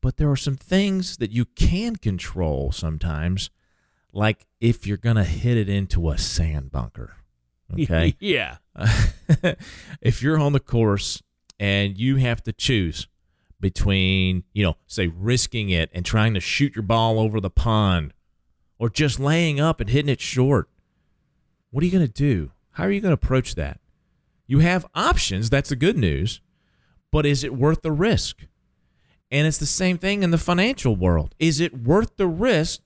But 0.00 0.16
there 0.16 0.30
are 0.30 0.36
some 0.36 0.56
things 0.56 1.16
that 1.16 1.32
you 1.32 1.44
can 1.44 1.96
control 1.96 2.70
sometimes, 2.72 3.50
like 4.12 4.46
if 4.60 4.86
you're 4.86 4.96
gonna 4.96 5.24
hit 5.24 5.56
it 5.56 5.68
into 5.68 6.10
a 6.10 6.18
sand 6.18 6.70
bunker. 6.70 7.14
Okay. 7.70 8.16
yeah. 8.18 8.56
if 10.00 10.22
you're 10.22 10.38
on 10.38 10.54
the 10.54 10.60
course 10.60 11.22
and 11.60 11.98
you 11.98 12.16
have 12.16 12.42
to 12.44 12.52
choose 12.54 13.08
between, 13.60 14.44
you 14.54 14.64
know, 14.64 14.76
say 14.86 15.08
risking 15.08 15.68
it 15.68 15.90
and 15.92 16.04
trying 16.06 16.32
to 16.32 16.40
shoot 16.40 16.74
your 16.74 16.82
ball 16.82 17.18
over 17.18 17.40
the 17.40 17.50
pond 17.50 18.14
or 18.78 18.88
just 18.88 19.18
laying 19.20 19.60
up 19.60 19.80
and 19.80 19.90
hitting 19.90 20.08
it 20.08 20.20
short. 20.20 20.70
What 21.70 21.82
are 21.82 21.86
you 21.86 21.92
going 21.92 22.06
to 22.06 22.12
do? 22.12 22.52
How 22.72 22.84
are 22.84 22.90
you 22.90 23.00
going 23.00 23.10
to 23.10 23.22
approach 23.22 23.54
that? 23.56 23.80
You 24.48 24.58
have 24.60 24.86
options. 24.94 25.48
That's 25.50 25.68
the 25.68 25.76
good 25.76 25.96
news. 25.96 26.40
But 27.12 27.24
is 27.24 27.44
it 27.44 27.54
worth 27.54 27.82
the 27.82 27.92
risk? 27.92 28.46
And 29.30 29.46
it's 29.46 29.58
the 29.58 29.66
same 29.66 29.98
thing 29.98 30.22
in 30.22 30.30
the 30.30 30.38
financial 30.38 30.96
world. 30.96 31.34
Is 31.38 31.60
it 31.60 31.78
worth 31.82 32.16
the 32.16 32.26
risk 32.26 32.80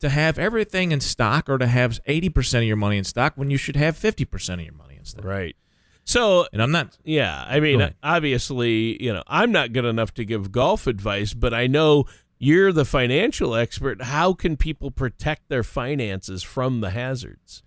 to 0.00 0.08
have 0.08 0.38
everything 0.38 0.92
in 0.92 1.00
stock 1.00 1.48
or 1.48 1.58
to 1.58 1.66
have 1.66 1.98
80% 2.08 2.58
of 2.58 2.64
your 2.64 2.76
money 2.76 2.98
in 2.98 3.04
stock 3.04 3.32
when 3.34 3.50
you 3.50 3.56
should 3.56 3.76
have 3.76 3.98
50% 3.98 4.54
of 4.54 4.60
your 4.60 4.74
money 4.74 4.96
in 4.96 5.04
stock? 5.04 5.24
Right. 5.24 5.56
So, 6.04 6.46
And 6.54 6.62
I'm 6.62 6.70
not 6.70 6.96
yeah, 7.04 7.44
I 7.46 7.60
mean, 7.60 7.94
obviously, 8.02 9.02
you 9.02 9.12
know, 9.12 9.22
I'm 9.26 9.52
not 9.52 9.74
good 9.74 9.84
enough 9.84 10.14
to 10.14 10.24
give 10.24 10.50
golf 10.50 10.86
advice, 10.86 11.34
but 11.34 11.52
I 11.52 11.66
know 11.66 12.04
you're 12.38 12.72
the 12.72 12.86
financial 12.86 13.54
expert. 13.54 14.00
How 14.02 14.32
can 14.32 14.56
people 14.56 14.90
protect 14.90 15.50
their 15.50 15.62
finances 15.62 16.42
from 16.42 16.80
the 16.80 16.90
hazards? 16.90 17.62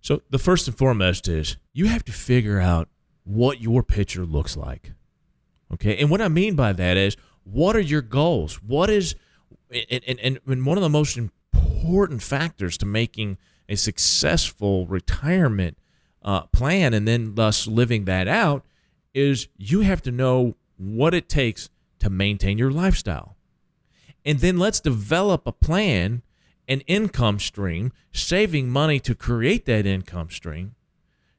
So 0.00 0.22
the 0.30 0.38
first 0.38 0.66
and 0.66 0.76
foremost 0.76 1.28
is 1.28 1.56
you 1.72 1.86
have 1.86 2.04
to 2.06 2.12
figure 2.12 2.60
out 2.60 2.88
what 3.24 3.60
your 3.60 3.82
picture 3.82 4.24
looks 4.24 4.56
like. 4.56 4.92
Okay. 5.72 5.96
And 5.98 6.10
what 6.10 6.20
I 6.20 6.28
mean 6.28 6.54
by 6.56 6.72
that 6.72 6.96
is 6.96 7.16
what 7.44 7.76
are 7.76 7.80
your 7.80 8.02
goals? 8.02 8.56
What 8.62 8.90
is 8.90 9.14
and, 9.90 10.02
and, 10.06 10.40
and- 10.46 10.66
one 10.66 10.76
of 10.78 10.82
the 10.82 10.88
most 10.88 11.16
important 11.16 12.22
factors 12.22 12.76
to 12.78 12.86
making 12.86 13.38
a 13.68 13.76
successful 13.76 14.86
retirement 14.86 15.76
uh, 16.22 16.42
plan 16.46 16.92
and 16.92 17.06
then 17.06 17.34
thus 17.34 17.66
living 17.66 18.04
that 18.04 18.26
out 18.28 18.64
is 19.14 19.48
you 19.56 19.80
have 19.80 20.02
to 20.02 20.10
know 20.10 20.54
what 20.76 21.14
it 21.14 21.28
takes 21.28 21.70
to 21.98 22.10
maintain 22.10 22.58
your 22.58 22.70
lifestyle. 22.70 23.36
And 24.24 24.40
then 24.40 24.58
let's 24.58 24.80
develop 24.80 25.46
a 25.46 25.52
plan, 25.52 26.22
an 26.70 26.80
income 26.82 27.40
stream, 27.40 27.92
saving 28.12 28.70
money 28.70 29.00
to 29.00 29.14
create 29.14 29.66
that 29.66 29.84
income 29.84 30.30
stream 30.30 30.76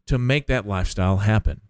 to 0.05 0.17
make 0.17 0.45
that 0.47 0.67
lifestyle 0.67 1.17
happen. 1.17 1.61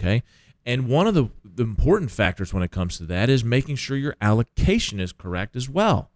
Okay. 0.00 0.22
And 0.64 0.88
one 0.88 1.06
of 1.06 1.14
the, 1.14 1.28
the 1.44 1.62
important 1.62 2.10
factors 2.10 2.52
when 2.52 2.62
it 2.62 2.70
comes 2.70 2.96
to 2.96 3.04
that 3.04 3.28
is 3.28 3.44
making 3.44 3.76
sure 3.76 3.96
your 3.96 4.16
allocation 4.22 5.00
is 5.00 5.12
correct 5.12 5.54
as 5.54 5.68
well. 5.68 6.10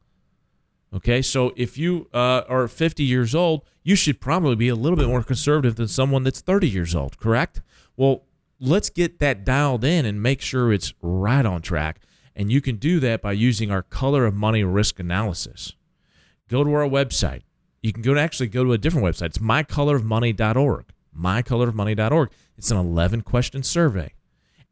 Okay. 0.95 1.21
So 1.21 1.52
if 1.57 1.76
you 1.76 2.09
uh, 2.14 2.43
are 2.49 2.67
50 2.69 3.05
years 3.05 3.35
old, 3.35 3.64
you 3.83 3.95
should 3.95 4.19
probably 4.19 4.57
be 4.57 4.69
a 4.69 4.75
little 4.75 4.97
bit 4.97 5.09
more 5.09 5.23
conservative 5.23 5.76
than 5.76 5.88
someone 5.88 6.23
that's 6.23 6.41
30 6.41 6.69
years 6.71 6.95
old, 6.95 7.19
correct? 7.19 7.61
Well, 7.99 8.25
let's 8.59 8.88
get 8.88 9.19
that 9.19 9.45
dialed 9.45 9.85
in 9.85 10.07
and 10.07 10.23
make 10.23 10.41
sure 10.41 10.73
it's 10.73 10.95
right 11.02 11.45
on 11.45 11.61
track. 11.61 12.00
And 12.35 12.50
you 12.50 12.62
can 12.62 12.76
do 12.76 12.99
that 13.00 13.21
by 13.21 13.33
using 13.33 13.71
our 13.71 13.83
color 13.83 14.25
of 14.25 14.33
money 14.33 14.64
risk 14.64 14.99
analysis. 14.99 15.75
Go 16.52 16.62
to 16.62 16.75
our 16.75 16.87
website. 16.87 17.44
You 17.80 17.94
can 17.94 18.02
go 18.02 18.12
to 18.12 18.21
actually 18.21 18.49
go 18.49 18.62
to 18.62 18.75
a 18.75 18.78
different 18.78 19.06
website. 19.06 19.28
It's 19.28 19.38
mycolorofmoney.org. 19.38 20.85
Mycolorofmoney.org. 21.18 22.30
It's 22.59 22.71
an 22.71 22.76
11 22.76 23.23
question 23.23 23.62
survey. 23.62 24.12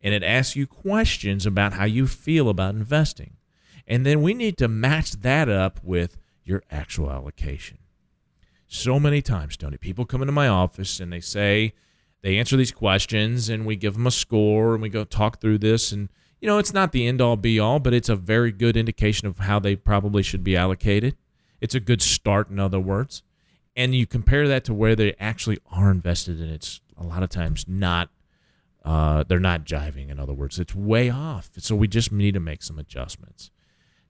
And 0.03 0.13
it 0.13 0.23
asks 0.23 0.57
you 0.57 0.67
questions 0.67 1.47
about 1.47 1.73
how 1.73 1.87
you 1.87 2.07
feel 2.07 2.51
about 2.51 2.75
investing. 2.75 3.39
And 3.87 4.05
then 4.05 4.21
we 4.21 4.35
need 4.35 4.59
to 4.59 4.69
match 4.69 5.13
that 5.23 5.49
up 5.49 5.81
with 5.83 6.19
your 6.45 6.63
actual 6.71 7.11
allocation. 7.11 7.79
So 8.67 9.01
many 9.01 9.23
times, 9.23 9.57
Tony, 9.57 9.79
people 9.79 10.05
come 10.05 10.21
into 10.21 10.33
my 10.33 10.49
office 10.49 11.01
and 11.01 11.11
they 11.11 11.21
say, 11.21 11.73
they 12.21 12.37
answer 12.37 12.59
these 12.59 12.73
questions 12.73 13.49
and 13.49 13.65
we 13.65 13.75
give 13.75 13.95
them 13.95 14.07
a 14.07 14.11
score 14.11 14.75
and 14.75 14.83
we 14.83 14.91
go 14.91 15.05
talk 15.05 15.41
through 15.41 15.59
this. 15.59 15.93
And, 15.93 16.11
you 16.43 16.47
know, 16.47 16.59
it's 16.59 16.75
not 16.75 16.93
the 16.93 17.07
end 17.07 17.23
all 17.23 17.37
be 17.39 17.59
all, 17.59 17.79
but 17.79 17.95
it's 17.95 18.11
a 18.11 18.17
very 18.17 18.53
good 18.53 18.77
indication 18.77 19.27
of 19.27 19.39
how 19.39 19.59
they 19.59 19.77
probably 19.77 20.23
should 20.23 20.45
be 20.45 20.59
allocated. 20.59 21.17
It's 21.61 21.75
a 21.75 21.81
good 21.81 22.03
start, 22.03 22.51
in 22.51 22.59
other 22.59 22.81
words. 22.81 23.23
And 23.77 23.95
you 23.95 24.07
compare 24.07 24.49
that 24.49 24.65
to 24.65 24.75
where 24.75 24.97
they 24.97 25.15
actually 25.21 25.59
are 25.71 25.91
invested, 25.91 26.41
and 26.41 26.51
it's 26.51 26.81
a 26.97 27.05
lot 27.05 27.23
of 27.23 27.31
times 27.31 27.67
not, 27.69 28.11
uh, 28.85 29.25
they're 29.25 29.39
not 29.39 29.65
jiving, 29.65 30.11
in 30.11 30.19
other 30.19 30.35
words. 30.35 30.59
It's 30.59 30.75
way 30.75 31.09
off. 31.09 31.51
So 31.59 31.77
we 31.77 31.89
just 31.89 32.11
need 32.11 32.35
to 32.35 32.41
make 32.41 32.63
some 32.63 32.79
adjustments. 32.79 33.51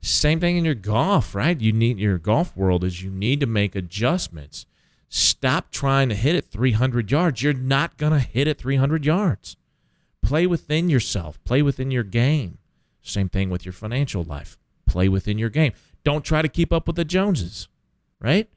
Same 0.03 0.41
thing 0.41 0.57
in 0.57 0.65
your 0.65 0.75
golf, 0.75 1.35
right? 1.35 1.61
You 1.61 1.73
need 1.73 1.99
your 1.99 2.19
golf 2.19 2.57
world 2.57 2.85
is 2.85 3.03
you 3.03 3.11
need 3.11 3.41
to 3.41 3.47
make 3.47 3.75
adjustments. 3.77 4.65
Stop 5.09 5.71
trying 5.71 6.09
to 6.09 6.15
hit 6.15 6.35
it 6.35 6.47
300 6.47 7.11
yards. 7.11 7.43
You're 7.43 7.53
not 7.53 7.99
going 7.99 8.13
to 8.13 8.21
hit 8.21 8.49
it 8.49 8.59
300 8.59 9.05
yards. 9.05 9.57
Play 10.23 10.47
within 10.47 10.89
yourself, 10.89 11.43
play 11.45 11.63
within 11.63 11.91
your 11.91 12.03
game. 12.03 12.59
Same 13.03 13.29
thing 13.29 13.51
with 13.51 13.65
your 13.65 13.73
financial 13.73 14.23
life. 14.23 14.59
Play 14.87 15.09
within 15.09 15.39
your 15.39 15.51
game. 15.51 15.73
Don't 16.05 16.25
try 16.25 16.43
to 16.43 16.49
keep 16.49 16.73
up 16.73 16.87
with 16.87 16.97
the 16.97 17.05
Joneses, 17.05 17.69
right? 18.21 18.49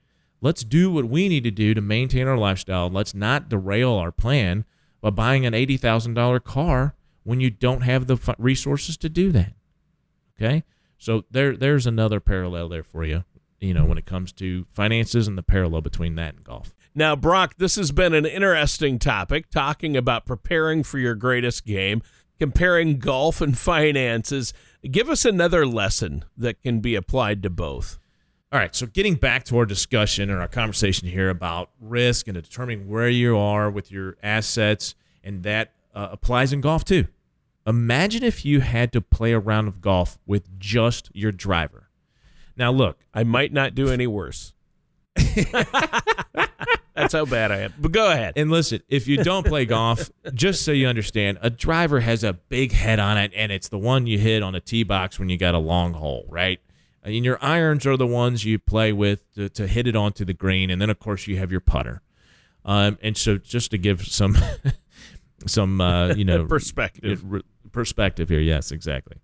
Let's 0.41 0.63
do 0.63 0.91
what 0.91 1.05
we 1.05 1.29
need 1.29 1.43
to 1.45 1.51
do 1.51 1.73
to 1.73 1.81
maintain 1.81 2.27
our 2.27 2.37
lifestyle. 2.37 2.89
Let's 2.89 3.13
not 3.15 3.49
derail 3.49 3.93
our 3.93 4.11
plan 4.11 4.65
by 5.01 5.09
buying 5.09 5.45
an 5.45 5.53
$80,000 5.53 6.43
car 6.43 6.95
when 7.23 7.39
you 7.39 7.49
don't 7.49 7.81
have 7.81 8.07
the 8.07 8.35
resources 8.37 8.97
to 8.97 9.09
do 9.09 9.31
that. 9.31 9.53
Okay? 10.37 10.63
So 10.97 11.25
there 11.31 11.55
there's 11.55 11.85
another 11.85 12.19
parallel 12.19 12.69
there 12.69 12.83
for 12.83 13.03
you, 13.03 13.23
you 13.59 13.73
know, 13.73 13.85
when 13.85 13.97
it 13.97 14.05
comes 14.05 14.31
to 14.33 14.65
finances 14.69 15.27
and 15.27 15.37
the 15.37 15.43
parallel 15.43 15.81
between 15.81 16.15
that 16.15 16.35
and 16.35 16.43
golf. 16.43 16.73
Now, 16.95 17.15
Brock, 17.15 17.55
this 17.57 17.75
has 17.75 17.91
been 17.91 18.13
an 18.13 18.25
interesting 18.25 18.99
topic, 18.99 19.49
talking 19.49 19.97
about 19.97 20.25
preparing 20.25 20.83
for 20.83 20.99
your 20.99 21.15
greatest 21.15 21.65
game, 21.65 22.03
comparing 22.39 22.99
golf 22.99 23.41
and 23.41 23.57
finances. 23.57 24.53
Give 24.89 25.09
us 25.09 25.25
another 25.25 25.65
lesson 25.65 26.25
that 26.37 26.61
can 26.61 26.79
be 26.79 26.95
applied 26.95 27.43
to 27.43 27.49
both. 27.49 27.99
All 28.51 28.59
right, 28.59 28.75
so 28.75 28.85
getting 28.85 29.15
back 29.15 29.45
to 29.45 29.57
our 29.57 29.65
discussion 29.65 30.29
and 30.29 30.39
our 30.39 30.47
conversation 30.47 31.07
here 31.07 31.29
about 31.29 31.71
risk 31.81 32.27
and 32.27 32.35
determining 32.35 32.87
where 32.87 33.09
you 33.09 33.35
are 33.35 33.69
with 33.69 33.91
your 33.91 34.15
assets, 34.21 34.93
and 35.23 35.41
that 35.41 35.71
uh, 35.95 36.09
applies 36.11 36.53
in 36.53 36.61
golf 36.61 36.85
too. 36.85 37.07
Imagine 37.65 38.23
if 38.23 38.45
you 38.45 38.59
had 38.59 38.91
to 38.91 39.01
play 39.01 39.31
a 39.31 39.39
round 39.39 39.67
of 39.67 39.81
golf 39.81 40.19
with 40.27 40.59
just 40.59 41.09
your 41.13 41.31
driver. 41.31 41.89
Now, 42.55 42.71
look, 42.71 43.05
I 43.13 43.23
might 43.23 43.51
not 43.53 43.73
do 43.73 43.89
any 43.89 44.05
worse. 44.05 44.53
That's 46.95 47.13
how 47.13 47.25
bad 47.25 47.51
I 47.51 47.57
am. 47.61 47.73
But 47.79 47.91
go 47.91 48.11
ahead. 48.11 48.33
and 48.35 48.51
listen, 48.51 48.81
if 48.87 49.07
you 49.07 49.23
don't 49.23 49.45
play 49.45 49.65
golf, 49.65 50.11
just 50.33 50.63
so 50.63 50.71
you 50.71 50.87
understand, 50.87 51.39
a 51.41 51.49
driver 51.49 52.01
has 52.01 52.23
a 52.23 52.33
big 52.33 52.71
head 52.71 52.99
on 52.99 53.17
it, 53.17 53.31
and 53.35 53.51
it's 53.51 53.67
the 53.69 53.79
one 53.79 54.05
you 54.07 54.19
hit 54.19 54.43
on 54.43 54.53
a 54.55 54.59
tee 54.59 54.83
box 54.83 55.17
when 55.19 55.29
you 55.29 55.37
got 55.37 55.55
a 55.55 55.59
long 55.59 55.93
hole, 55.93 56.25
right? 56.29 56.59
And 57.01 57.25
your 57.25 57.37
irons 57.43 57.85
are 57.85 57.97
the 57.97 58.07
ones 58.07 58.45
you 58.45 58.59
play 58.59 58.93
with 58.93 59.23
to, 59.33 59.49
to 59.49 59.67
hit 59.67 59.87
it 59.87 59.95
onto 59.95 60.23
the 60.23 60.33
green, 60.33 60.69
and 60.69 60.81
then 60.81 60.89
of 60.89 60.99
course 60.99 61.27
you 61.27 61.37
have 61.37 61.51
your 61.51 61.59
putter. 61.61 62.01
Um, 62.63 62.97
and 63.01 63.17
so, 63.17 63.37
just 63.37 63.71
to 63.71 63.77
give 63.77 64.05
some 64.05 64.37
some 65.47 65.81
uh, 65.81 66.13
you 66.15 66.23
know 66.25 66.45
Perspective. 66.45 67.23
r- 67.29 67.41
perspective 67.71 68.29
here, 68.29 68.39
yes, 68.39 68.71
exactly. 68.71 69.17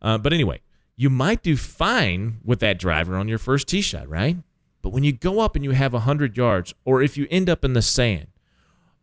Uh, 0.00 0.16
but 0.18 0.32
anyway, 0.32 0.60
you 0.96 1.10
might 1.10 1.42
do 1.42 1.56
fine 1.56 2.38
with 2.44 2.60
that 2.60 2.78
driver 2.78 3.16
on 3.16 3.28
your 3.28 3.38
first 3.38 3.68
tee 3.68 3.80
shot, 3.82 4.08
right? 4.08 4.36
But 4.82 4.90
when 4.90 5.04
you 5.04 5.12
go 5.12 5.40
up 5.40 5.56
and 5.56 5.64
you 5.64 5.72
have 5.72 5.92
100 5.92 6.36
yards, 6.36 6.74
or 6.84 7.02
if 7.02 7.16
you 7.16 7.26
end 7.30 7.48
up 7.50 7.64
in 7.64 7.72
the 7.72 7.82
sand, 7.82 8.28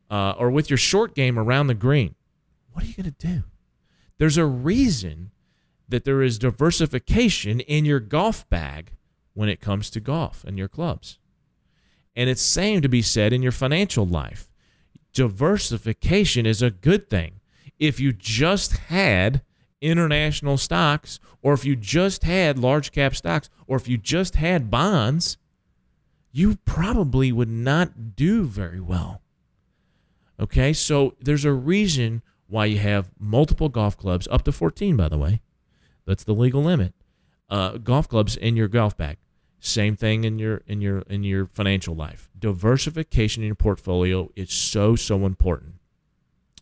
uh, 0.09 0.33
or 0.37 0.49
with 0.49 0.69
your 0.69 0.77
short 0.77 1.15
game 1.15 1.37
around 1.37 1.67
the 1.67 1.73
green, 1.73 2.15
what 2.71 2.83
are 2.83 2.87
you 2.87 2.93
going 2.93 3.11
to 3.11 3.27
do? 3.27 3.43
There's 4.17 4.37
a 4.37 4.45
reason 4.45 5.31
that 5.87 6.03
there 6.03 6.21
is 6.21 6.39
diversification 6.39 7.59
in 7.59 7.85
your 7.85 7.99
golf 7.99 8.49
bag 8.49 8.91
when 9.33 9.49
it 9.49 9.61
comes 9.61 9.89
to 9.91 9.99
golf 9.99 10.43
and 10.45 10.57
your 10.57 10.67
clubs. 10.67 11.19
And 12.15 12.29
it's 12.29 12.41
same 12.41 12.81
to 12.81 12.89
be 12.89 13.01
said 13.01 13.33
in 13.33 13.43
your 13.43 13.51
financial 13.51 14.05
life. 14.05 14.49
Diversification 15.13 16.45
is 16.45 16.61
a 16.61 16.71
good 16.71 17.09
thing. 17.09 17.41
If 17.77 17.99
you 17.99 18.13
just 18.13 18.77
had 18.77 19.41
international 19.81 20.57
stocks, 20.57 21.19
or 21.41 21.53
if 21.53 21.65
you 21.65 21.75
just 21.75 22.23
had 22.23 22.57
large 22.57 22.91
cap 22.91 23.15
stocks, 23.15 23.49
or 23.67 23.77
if 23.77 23.87
you 23.87 23.97
just 23.97 24.35
had 24.35 24.71
bonds, 24.71 25.37
you 26.35 26.57
probably 26.65 27.31
would 27.31 27.49
not 27.49 28.17
do 28.17 28.43
very 28.43 28.81
well. 28.81 29.21
Okay, 30.37 30.73
so 30.73 31.15
there's 31.21 31.45
a 31.45 31.53
reason 31.53 32.21
why 32.47 32.65
you 32.65 32.77
have 32.77 33.09
multiple 33.17 33.69
golf 33.69 33.95
clubs, 33.95 34.27
up 34.29 34.43
to 34.43 34.51
14, 34.51 34.97
by 34.97 35.07
the 35.07 35.17
way. 35.17 35.39
That's 36.05 36.25
the 36.25 36.33
legal 36.33 36.61
limit. 36.61 36.93
Uh, 37.49 37.77
golf 37.77 38.09
clubs 38.09 38.35
in 38.35 38.57
your 38.57 38.67
golf 38.67 38.97
bag. 38.97 39.15
Same 39.61 39.95
thing 39.95 40.25
in 40.25 40.37
your 40.37 40.57
in 40.67 40.81
your 40.81 40.99
in 41.07 41.23
your 41.23 41.45
financial 41.45 41.95
life. 41.95 42.29
Diversification 42.37 43.41
in 43.41 43.47
your 43.47 43.55
portfolio 43.55 44.29
is 44.35 44.51
so 44.51 44.97
so 44.97 45.25
important, 45.25 45.75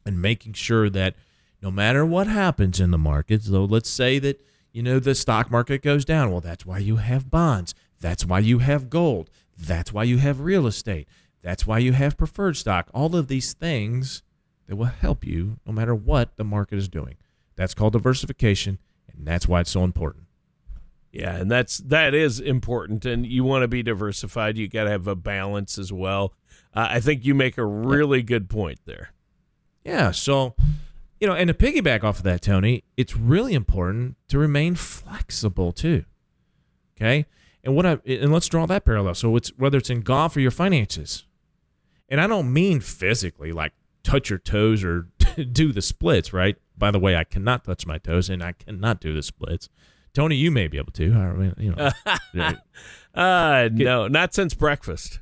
and 0.06 0.22
making 0.22 0.54
sure 0.54 0.88
that 0.92 1.16
no 1.64 1.72
matter 1.72 2.06
what 2.06 2.28
happens 2.28 2.80
in 2.80 2.92
the 2.92 2.98
markets, 3.00 3.48
though, 3.48 3.66
let's 3.66 3.90
say 3.90 4.20
that 4.20 4.40
you 4.72 4.84
know 4.84 5.00
the 5.00 5.16
stock 5.16 5.50
market 5.50 5.82
goes 5.82 6.06
down. 6.06 6.32
Well, 6.32 6.42
that's 6.42 6.66
why 6.66 6.78
you 6.78 6.98
have 6.98 7.32
bonds. 7.32 7.74
That's 8.00 8.26
why 8.26 8.40
you 8.40 8.60
have 8.60 8.90
gold. 8.90 9.30
That's 9.58 9.94
why 9.94 10.04
you 10.04 10.18
have 10.18 10.40
real 10.40 10.68
estate. 10.68 11.08
That's 11.42 11.68
why 11.68 11.80
you 11.80 11.94
have 11.94 12.18
preferred 12.18 12.58
stock. 12.58 12.90
All 12.94 13.16
of 13.16 13.28
these 13.28 13.54
things 13.54 14.24
that 14.68 14.76
will 14.76 14.86
help 14.86 15.26
you 15.26 15.60
no 15.66 15.74
matter 15.74 15.94
what 15.94 16.38
the 16.38 16.44
market 16.44 16.78
is 16.78 16.88
doing. 16.88 17.16
That's 17.56 17.74
called 17.74 17.94
diversification. 17.94 18.80
And 19.16 19.28
that's 19.28 19.48
why 19.48 19.62
it's 19.62 19.72
so 19.72 19.84
important. 19.84 20.26
Yeah, 21.12 21.36
and 21.36 21.52
that's 21.52 21.78
that 21.78 22.16
is 22.16 22.40
important, 22.40 23.06
and 23.06 23.24
you 23.24 23.44
want 23.44 23.62
to 23.62 23.68
be 23.68 23.84
diversified. 23.84 24.58
You 24.58 24.68
got 24.68 24.86
to 24.86 24.90
have 24.90 25.06
a 25.06 25.16
balance 25.16 25.78
as 25.78 25.94
well. 25.94 26.34
Uh, 26.74 26.88
I 26.90 27.00
think 27.00 27.24
you 27.24 27.36
make 27.36 27.60
a 27.60 27.66
really 27.66 28.24
good 28.24 28.50
point 28.50 28.80
there. 28.86 29.12
Yeah. 29.86 30.10
So, 30.10 30.56
you 31.20 31.28
know, 31.28 31.36
and 31.36 31.50
to 31.50 31.54
piggyback 31.54 32.04
off 32.04 32.18
of 32.18 32.24
that, 32.24 32.42
Tony, 32.42 32.84
it's 32.98 33.16
really 33.16 33.54
important 33.54 34.16
to 34.30 34.40
remain 34.40 34.74
flexible 34.74 35.72
too. 35.72 36.06
Okay. 36.98 37.28
And 37.64 37.76
what 37.76 37.86
I 37.86 38.00
and 38.06 38.34
let's 38.34 38.48
draw 38.48 38.66
that 38.66 38.84
parallel. 38.84 39.16
So 39.16 39.36
it's 39.36 39.50
whether 39.58 39.78
it's 39.78 39.90
in 39.90 40.02
golf 40.02 40.36
or 40.36 40.42
your 40.42 40.52
finances, 40.52 41.26
and 42.10 42.20
I 42.20 42.28
don't 42.28 42.52
mean 42.52 42.82
physically, 42.82 43.52
like 43.52 43.74
touch 44.04 44.30
your 44.30 44.40
toes 44.40 44.84
or 44.84 45.08
do 45.52 45.72
the 45.72 45.82
splits, 45.82 46.34
right? 46.34 46.58
By 46.78 46.92
the 46.92 47.00
way, 47.00 47.16
I 47.16 47.24
cannot 47.24 47.64
touch 47.64 47.88
my 47.88 47.98
toes 47.98 48.30
and 48.30 48.44
I 48.44 48.52
cannot 48.54 49.00
do 49.00 49.14
the 49.14 49.24
splits. 49.24 49.70
Tony, 50.14 50.36
you 50.36 50.52
may 50.52 50.68
be 50.68 50.78
able 50.78 50.92
to. 50.92 51.14
I 51.14 51.34
mean, 51.34 51.56
you 51.58 51.74
know. 51.74 51.90
uh, 53.20 53.70
no, 53.72 54.08
not 54.08 54.34
since 54.34 54.54
breakfast. 54.54 55.20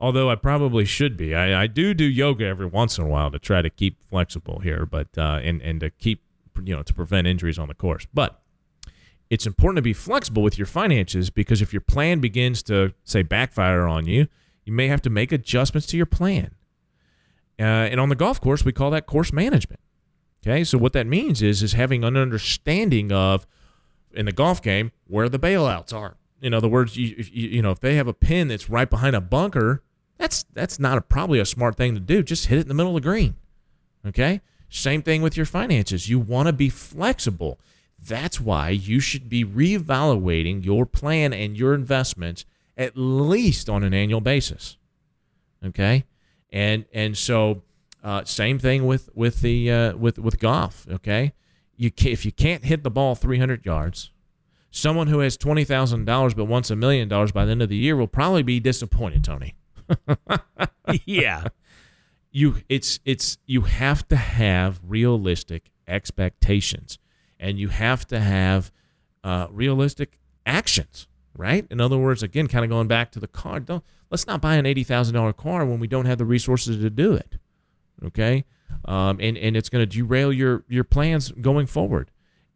Although 0.00 0.30
I 0.30 0.36
probably 0.36 0.84
should 0.84 1.16
be. 1.16 1.34
I, 1.34 1.64
I 1.64 1.66
do 1.66 1.92
do 1.94 2.04
yoga 2.04 2.46
every 2.46 2.66
once 2.66 2.98
in 2.98 3.04
a 3.04 3.08
while 3.08 3.30
to 3.30 3.38
try 3.38 3.62
to 3.62 3.70
keep 3.70 3.98
flexible 4.08 4.60
here, 4.60 4.86
but 4.86 5.08
uh, 5.18 5.40
and 5.42 5.60
and 5.62 5.80
to 5.80 5.90
keep 5.90 6.22
you 6.62 6.74
know 6.74 6.82
to 6.82 6.94
prevent 6.94 7.26
injuries 7.26 7.58
on 7.58 7.68
the 7.68 7.74
course. 7.74 8.06
But 8.12 8.40
it's 9.34 9.46
important 9.46 9.76
to 9.78 9.82
be 9.82 9.92
flexible 9.92 10.44
with 10.44 10.56
your 10.56 10.66
finances 10.66 11.28
because 11.28 11.60
if 11.60 11.72
your 11.72 11.80
plan 11.80 12.20
begins 12.20 12.62
to 12.62 12.94
say 13.02 13.22
backfire 13.22 13.84
on 13.88 14.06
you, 14.06 14.28
you 14.64 14.72
may 14.72 14.86
have 14.86 15.02
to 15.02 15.10
make 15.10 15.32
adjustments 15.32 15.88
to 15.88 15.96
your 15.96 16.06
plan. 16.06 16.54
Uh, 17.58 17.62
and 17.90 17.98
on 17.98 18.10
the 18.10 18.14
golf 18.14 18.40
course, 18.40 18.64
we 18.64 18.70
call 18.70 18.92
that 18.92 19.06
course 19.06 19.32
management. 19.32 19.80
Okay, 20.46 20.62
so 20.62 20.78
what 20.78 20.92
that 20.92 21.08
means 21.08 21.42
is 21.42 21.64
is 21.64 21.72
having 21.72 22.04
an 22.04 22.16
understanding 22.16 23.10
of 23.10 23.44
in 24.12 24.26
the 24.26 24.32
golf 24.32 24.62
game 24.62 24.92
where 25.08 25.28
the 25.28 25.38
bailouts 25.38 25.92
are. 25.92 26.16
In 26.40 26.54
other 26.54 26.68
words, 26.68 26.96
you, 26.96 27.16
you, 27.32 27.48
you 27.48 27.62
know 27.62 27.72
if 27.72 27.80
they 27.80 27.96
have 27.96 28.06
a 28.06 28.14
pin 28.14 28.48
that's 28.48 28.70
right 28.70 28.88
behind 28.88 29.16
a 29.16 29.20
bunker, 29.20 29.82
that's 30.16 30.44
that's 30.52 30.78
not 30.78 30.96
a, 30.96 31.00
probably 31.00 31.40
a 31.40 31.44
smart 31.44 31.76
thing 31.76 31.94
to 31.94 32.00
do. 32.00 32.22
Just 32.22 32.46
hit 32.46 32.58
it 32.58 32.62
in 32.62 32.68
the 32.68 32.74
middle 32.74 32.96
of 32.96 33.02
the 33.02 33.08
green. 33.08 33.34
Okay, 34.06 34.42
same 34.68 35.02
thing 35.02 35.22
with 35.22 35.36
your 35.36 35.46
finances. 35.46 36.08
You 36.08 36.20
want 36.20 36.46
to 36.46 36.52
be 36.52 36.68
flexible. 36.68 37.58
That's 38.06 38.40
why 38.40 38.70
you 38.70 39.00
should 39.00 39.28
be 39.28 39.44
reevaluating 39.44 40.64
your 40.64 40.86
plan 40.86 41.32
and 41.32 41.56
your 41.56 41.74
investments 41.74 42.44
at 42.76 42.96
least 42.96 43.68
on 43.68 43.82
an 43.82 43.94
annual 43.94 44.20
basis. 44.20 44.76
Okay, 45.64 46.04
and 46.52 46.84
and 46.92 47.16
so 47.16 47.62
uh, 48.02 48.24
same 48.24 48.58
thing 48.58 48.86
with 48.86 49.08
with 49.14 49.40
the 49.40 49.70
uh, 49.70 49.96
with 49.96 50.18
with 50.18 50.38
golf. 50.38 50.86
Okay, 50.90 51.32
you 51.76 51.90
can, 51.90 52.12
if 52.12 52.24
you 52.24 52.32
can't 52.32 52.64
hit 52.64 52.82
the 52.82 52.90
ball 52.90 53.14
300 53.14 53.64
yards, 53.64 54.10
someone 54.70 55.06
who 55.06 55.20
has 55.20 55.36
twenty 55.36 55.64
thousand 55.64 56.04
dollars 56.04 56.34
but 56.34 56.44
wants 56.44 56.70
a 56.70 56.76
million 56.76 57.08
dollars 57.08 57.32
by 57.32 57.44
the 57.44 57.52
end 57.52 57.62
of 57.62 57.68
the 57.68 57.76
year 57.76 57.96
will 57.96 58.06
probably 58.06 58.42
be 58.42 58.60
disappointed, 58.60 59.24
Tony. 59.24 59.54
yeah, 61.06 61.44
you 62.30 62.56
it's 62.68 63.00
it's 63.04 63.38
you 63.46 63.62
have 63.62 64.06
to 64.08 64.16
have 64.16 64.80
realistic 64.86 65.70
expectations, 65.86 66.98
and 67.44 67.58
you 67.58 67.68
have 67.68 68.06
to 68.08 68.20
have 68.20 68.72
uh, 69.22 69.46
realistic 69.50 70.18
actions 70.44 71.06
right? 71.36 71.66
In 71.70 71.80
other 71.80 71.98
words, 71.98 72.22
again, 72.22 72.46
kind 72.48 72.64
of 72.64 72.70
going 72.70 72.88
back 72.88 73.10
to 73.12 73.20
the 73.20 73.28
car, 73.28 73.60
don't 73.60 73.84
let's 74.10 74.26
not 74.26 74.40
buy 74.40 74.54
an 74.54 74.66
eighty 74.66 74.84
thousand 74.84 75.14
dollar 75.14 75.32
car 75.32 75.64
when 75.66 75.80
we 75.80 75.86
don't 75.86 76.06
have 76.06 76.18
the 76.18 76.24
resources 76.24 76.80
to 76.80 76.90
do 76.90 77.14
it. 77.14 77.36
Okay, 78.04 78.44
um, 78.84 79.18
and 79.20 79.36
and 79.36 79.56
it's 79.56 79.68
going 79.68 79.86
to 79.86 79.86
derail 79.86 80.32
your 80.32 80.64
your 80.68 80.84
plans 80.84 81.32
going 81.32 81.66
forward. 81.66 82.10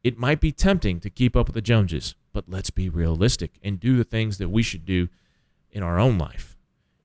It 0.05 0.19
might 0.19 0.41
be 0.41 0.53
tempting 0.53 1.01
to 1.01 1.11
keep 1.11 1.37
up 1.37 1.49
with 1.49 1.55
the 1.55 1.61
Joneses, 1.61 2.15
but 2.33 2.45
let's 2.49 2.71
be 2.71 2.89
realistic 2.89 3.59
and 3.63 3.81
do 3.81 3.97
the 3.97 4.05
things 4.05 4.39
that 4.39 4.49
we 4.49 4.63
should 4.63 4.85
do 4.85 5.09
in 5.71 5.83
our 5.83 5.99
own 5.99 6.19
life. 6.19 6.57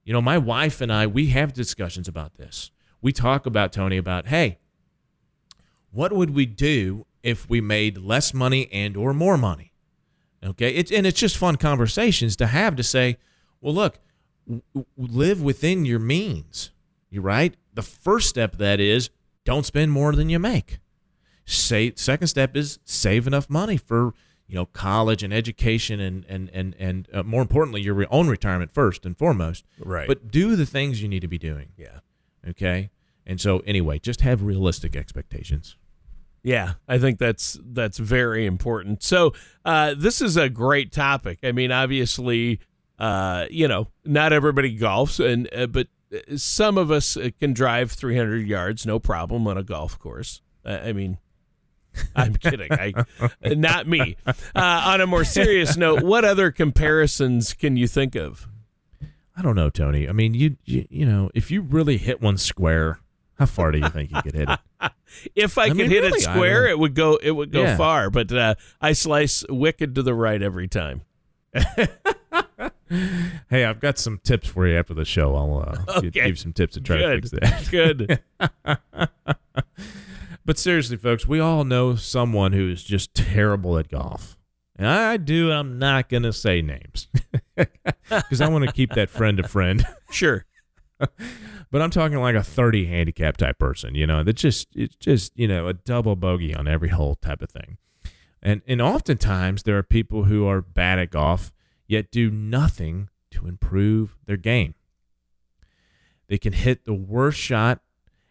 You 0.06 0.14
know, 0.14 0.22
my 0.22 0.38
wife 0.38 0.80
and 0.80 0.92
I, 0.92 1.08
we 1.08 1.28
have 1.28 1.54
discussions 1.54 2.08
about 2.08 2.36
this. 2.36 2.72
We 3.02 3.12
talk 3.12 3.46
about 3.46 3.74
Tony 3.74 3.98
about, 3.98 4.28
hey, 4.28 4.60
what 5.92 6.14
would 6.14 6.30
we 6.30 6.46
do 6.46 7.06
if 7.24 7.50
we 7.50 7.62
made 7.62 7.98
less 7.98 8.34
money 8.34 8.70
and 8.72 8.96
or 8.96 9.14
more 9.14 9.38
money? 9.38 9.72
Okay, 10.44 10.70
it's 10.76 10.92
and 10.92 11.08
it's 11.08 11.20
just 11.20 11.38
fun 11.38 11.56
conversations 11.56 12.36
to 12.36 12.48
have 12.48 12.76
to 12.76 12.84
say, 12.84 13.18
well, 13.62 13.74
look, 13.74 14.00
w- 14.46 14.86
live 14.98 15.42
within 15.42 15.86
your 15.86 16.00
means. 16.00 16.72
You 17.10 17.22
right. 17.22 17.56
The 17.74 17.82
first 17.82 18.28
step 18.30 18.58
that 18.58 18.80
is 18.80 19.10
don't 19.46 19.66
spend 19.66 19.92
more 19.92 20.14
than 20.14 20.30
you 20.30 20.40
make. 20.40 20.80
Say 21.46 21.94
second 21.96 22.28
step 22.28 22.56
is 22.56 22.80
save 22.84 23.26
enough 23.28 23.50
money 23.50 23.78
for 23.78 24.14
you 24.48 24.56
know 24.56 24.66
college 24.66 25.24
and 25.24 25.34
education 25.34 26.00
and 26.00 26.26
and 26.28 26.50
and 26.54 26.76
and 26.78 27.08
uh, 27.14 27.24
more 27.24 27.42
importantly 27.42 27.82
your 27.82 28.06
own 28.12 28.28
retirement 28.28 28.72
first 28.72 29.06
and 29.06 29.18
foremost. 29.18 29.64
Right. 29.80 30.08
But 30.08 30.30
do 30.32 30.56
the 30.56 30.66
things 30.66 31.02
you 31.02 31.08
need 31.08 31.22
to 31.22 31.28
be 31.28 31.38
doing. 31.38 31.70
yeah. 31.78 32.00
Okay. 32.48 32.90
And 33.26 33.40
so 33.40 33.60
anyway, 33.60 34.00
just 34.00 34.20
have 34.22 34.44
realistic 34.44 34.98
expectations. 34.98 35.78
Yeah, 36.44 36.74
I 36.90 36.98
think 36.98 37.20
that's 37.20 37.58
that's 37.64 37.98
very 37.98 38.46
important. 38.46 39.02
So 39.02 39.34
uh, 39.64 39.96
this 39.98 40.22
is 40.22 40.36
a 40.36 40.50
great 40.50 40.92
topic. 40.92 41.40
I 41.42 41.54
mean, 41.54 41.72
obviously, 41.72 42.60
uh, 43.00 43.46
you 43.50 43.68
know, 43.68 43.88
not 44.04 44.34
everybody 44.34 44.78
golfs, 44.78 45.24
and 45.26 45.50
uh, 45.56 45.68
but 45.68 45.88
some 46.36 46.78
of 46.78 46.92
us 46.92 47.18
uh, 47.18 47.30
can 47.40 47.54
drive 47.54 47.92
300 47.92 48.46
yards, 48.46 48.86
no 48.86 49.00
problem, 49.00 49.48
on 49.48 49.58
a 49.58 49.64
golf 49.64 49.98
course. 49.98 50.42
Uh, 50.66 50.80
I 50.84 50.94
mean, 50.94 51.18
I'm 52.16 52.36
kidding. 52.36 52.72
I, 52.72 52.94
not 53.46 53.88
me. 53.88 54.18
Uh, 54.26 54.34
on 54.54 55.02
a 55.02 55.08
more 55.08 55.24
serious 55.24 55.78
note, 55.78 56.04
what 56.04 56.26
other 56.26 56.52
comparisons 56.52 57.54
can 57.54 57.78
you 57.78 57.88
think 57.88 58.16
of? 58.16 58.48
I 59.36 59.42
don't 59.42 59.56
know, 59.56 59.70
Tony. 59.70 60.08
I 60.08 60.12
mean, 60.12 60.34
you 60.34 60.58
you, 60.66 60.86
you 60.90 61.06
know, 61.06 61.32
if 61.34 61.50
you 61.50 61.62
really 61.62 61.98
hit 61.98 62.22
one 62.22 62.38
square, 62.38 63.00
how 63.40 63.46
far 63.46 63.72
do 63.72 63.80
you 63.80 63.90
think 63.90 64.12
you 64.12 64.22
could 64.22 64.36
hit 64.36 64.50
it? 64.50 64.60
If 65.36 65.58
I, 65.60 65.64
I 65.66 65.68
could 65.70 65.78
mean, 65.78 65.90
hit 65.92 66.04
really, 66.04 66.18
it 66.18 66.22
square, 66.22 66.66
it 66.68 66.78
would 66.80 66.96
go. 66.96 67.18
It 67.22 67.32
would 67.32 67.52
go 67.52 67.62
Yeah. 67.62 67.78
far. 67.78 68.10
But 68.10 68.32
uh, 68.32 68.56
I 68.82 68.94
slice 68.94 69.46
wicked 69.48 69.94
to 69.96 70.02
the 70.04 70.14
right 70.14 70.42
every 70.42 70.68
time. 70.68 71.02
Hey, 73.50 73.66
I've 73.66 73.80
got 73.80 73.98
some 73.98 74.20
tips 74.24 74.48
for 74.48 74.68
you 74.68 74.78
after 74.78 74.94
the 74.94 75.06
show. 75.06 75.36
I'll 75.36 75.58
uh, 75.68 75.72
give, 76.02 76.10
Okay. 76.10 76.10
give 76.12 76.28
you 76.28 76.36
some 76.36 76.54
tips 76.54 76.76
to 76.76 76.82
try 76.82 76.98
Good. 76.98 77.24
to 77.24 77.30
fix 77.30 77.32
that. 77.32 77.72
Good. 77.72 78.20
But 80.46 80.60
seriously, 80.60 80.98
folks, 80.98 81.28
we 81.28 81.40
all 81.40 81.64
know 81.64 81.96
someone 81.96 82.52
who 82.54 82.70
is 82.70 82.84
just 82.84 83.14
terrible 83.16 83.78
at 83.80 83.88
golf. 83.90 84.38
And 84.76 84.88
I 84.88 85.18
do. 85.18 85.52
I'm 85.52 85.80
not 85.80 86.10
going 86.10 86.24
to 86.24 86.34
say 86.34 86.62
names 86.62 87.08
because 87.56 88.42
I 88.42 88.48
want 88.50 88.66
to 88.66 88.72
keep 88.72 88.92
that 88.94 89.10
friend 89.10 89.40
a 89.40 89.48
friend. 89.48 89.86
Sure. 90.12 90.46
But 91.74 91.82
I'm 91.82 91.90
talking 91.90 92.20
like 92.20 92.36
a 92.36 92.44
30 92.44 92.86
handicap 92.86 93.36
type 93.36 93.58
person, 93.58 93.96
you 93.96 94.06
know, 94.06 94.24
that 94.24 94.34
just 94.34 94.68
it's 94.76 94.96
just 94.98 95.32
you 95.36 95.48
know 95.48 95.68
a 95.68 95.74
double 95.74 96.16
bogey 96.16 96.54
on 96.54 96.68
every 96.68 96.90
hole 96.90 97.16
type 97.16 97.42
of 97.42 97.50
thing. 97.50 97.80
And 98.44 98.62
and 98.68 98.80
oftentimes 98.80 99.64
there 99.64 99.76
are 99.80 99.82
people 99.82 100.26
who 100.26 100.46
are 100.46 100.62
bad 100.62 101.00
at 101.00 101.10
golf 101.10 101.52
yet 101.88 102.12
do 102.12 102.30
nothing 102.30 103.10
to 103.32 103.48
improve 103.48 104.16
their 104.28 104.38
game. 104.38 104.76
They 106.28 106.38
can 106.38 106.54
hit 106.54 106.86
the 106.86 106.94
worst 106.94 107.40
shot 107.40 107.80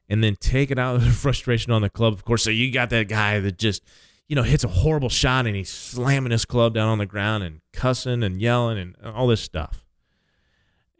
and 0.09 0.23
then 0.23 0.37
take 0.37 0.71
it 0.71 0.79
out 0.79 0.95
of 0.95 1.05
the 1.05 1.11
frustration 1.11 1.73
on 1.73 1.83
the 1.83 1.91
club. 1.91 2.13
Of 2.13 2.25
course, 2.25 2.45
so 2.45 2.51
you 2.51 2.71
got 2.71 2.91
that 2.91 3.09
guy 3.09 3.41
that 3.41 3.59
just 3.59 3.83
you 4.29 4.37
know 4.37 4.45
hits 4.45 4.63
a 4.63 4.69
horrible 4.69 5.09
shot 5.09 5.49
and 5.49 5.57
he's 5.57 5.69
slamming 5.69 6.31
his 6.31 6.45
club 6.45 6.75
down 6.75 6.91
on 6.91 6.99
the 6.99 7.07
ground 7.07 7.43
and 7.43 7.61
cussing 7.73 8.23
and 8.23 8.41
yelling 8.41 8.79
and 8.79 8.97
all 9.05 9.27
this 9.27 9.41
stuff. 9.41 9.85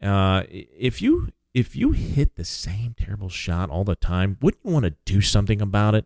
Uh, 0.01 0.43
if 0.49 1.01
you 1.01 1.29
if 1.53 1.75
you 1.75 1.91
hit 1.91 2.35
the 2.35 2.45
same 2.45 2.95
terrible 2.97 3.29
shot 3.29 3.69
all 3.69 3.83
the 3.83 3.95
time, 3.95 4.37
wouldn't 4.41 4.65
you 4.65 4.71
want 4.71 4.85
to 4.85 4.95
do 5.05 5.21
something 5.21 5.61
about 5.61 5.93
it? 5.93 6.05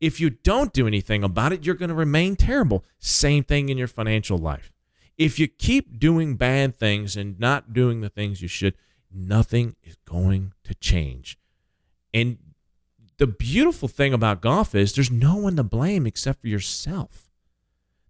If 0.00 0.20
you 0.20 0.30
don't 0.30 0.72
do 0.72 0.86
anything 0.86 1.22
about 1.22 1.52
it, 1.52 1.64
you're 1.64 1.74
going 1.74 1.90
to 1.90 1.94
remain 1.94 2.36
terrible. 2.36 2.84
Same 2.98 3.44
thing 3.44 3.68
in 3.68 3.78
your 3.78 3.88
financial 3.88 4.38
life. 4.38 4.72
If 5.16 5.38
you 5.38 5.46
keep 5.46 5.98
doing 5.98 6.36
bad 6.36 6.76
things 6.76 7.16
and 7.16 7.38
not 7.38 7.72
doing 7.72 8.00
the 8.00 8.08
things 8.08 8.42
you 8.42 8.48
should, 8.48 8.74
nothing 9.12 9.76
is 9.84 9.96
going 10.04 10.52
to 10.64 10.74
change. 10.74 11.38
And 12.12 12.38
the 13.18 13.26
beautiful 13.26 13.86
thing 13.86 14.12
about 14.12 14.40
golf 14.40 14.74
is 14.74 14.92
there's 14.92 15.10
no 15.10 15.36
one 15.36 15.56
to 15.56 15.62
blame 15.62 16.06
except 16.06 16.40
for 16.40 16.48
yourself. 16.48 17.28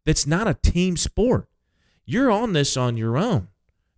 That's 0.06 0.26
not 0.26 0.48
a 0.48 0.54
team 0.54 0.96
sport. 0.96 1.48
You're 2.06 2.30
on 2.30 2.52
this 2.52 2.76
on 2.76 2.96
your 2.96 3.16
own 3.16 3.48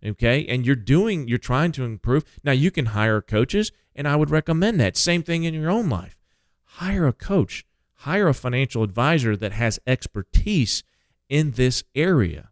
okay? 0.05 0.45
And 0.47 0.65
you're 0.65 0.75
doing 0.75 1.27
you're 1.27 1.37
trying 1.37 1.71
to 1.73 1.83
improve. 1.83 2.23
Now 2.43 2.53
you 2.53 2.71
can 2.71 2.87
hire 2.87 3.21
coaches 3.21 3.71
and 3.95 4.07
i 4.07 4.15
would 4.15 4.29
recommend 4.29 4.79
that. 4.79 4.95
Same 4.97 5.23
thing 5.23 5.43
in 5.43 5.53
your 5.53 5.69
own 5.69 5.89
life. 5.89 6.17
Hire 6.63 7.07
a 7.07 7.13
coach. 7.13 7.65
Hire 8.01 8.27
a 8.27 8.33
financial 8.33 8.83
advisor 8.83 9.35
that 9.35 9.53
has 9.53 9.79
expertise 9.87 10.83
in 11.29 11.51
this 11.51 11.83
area 11.95 12.51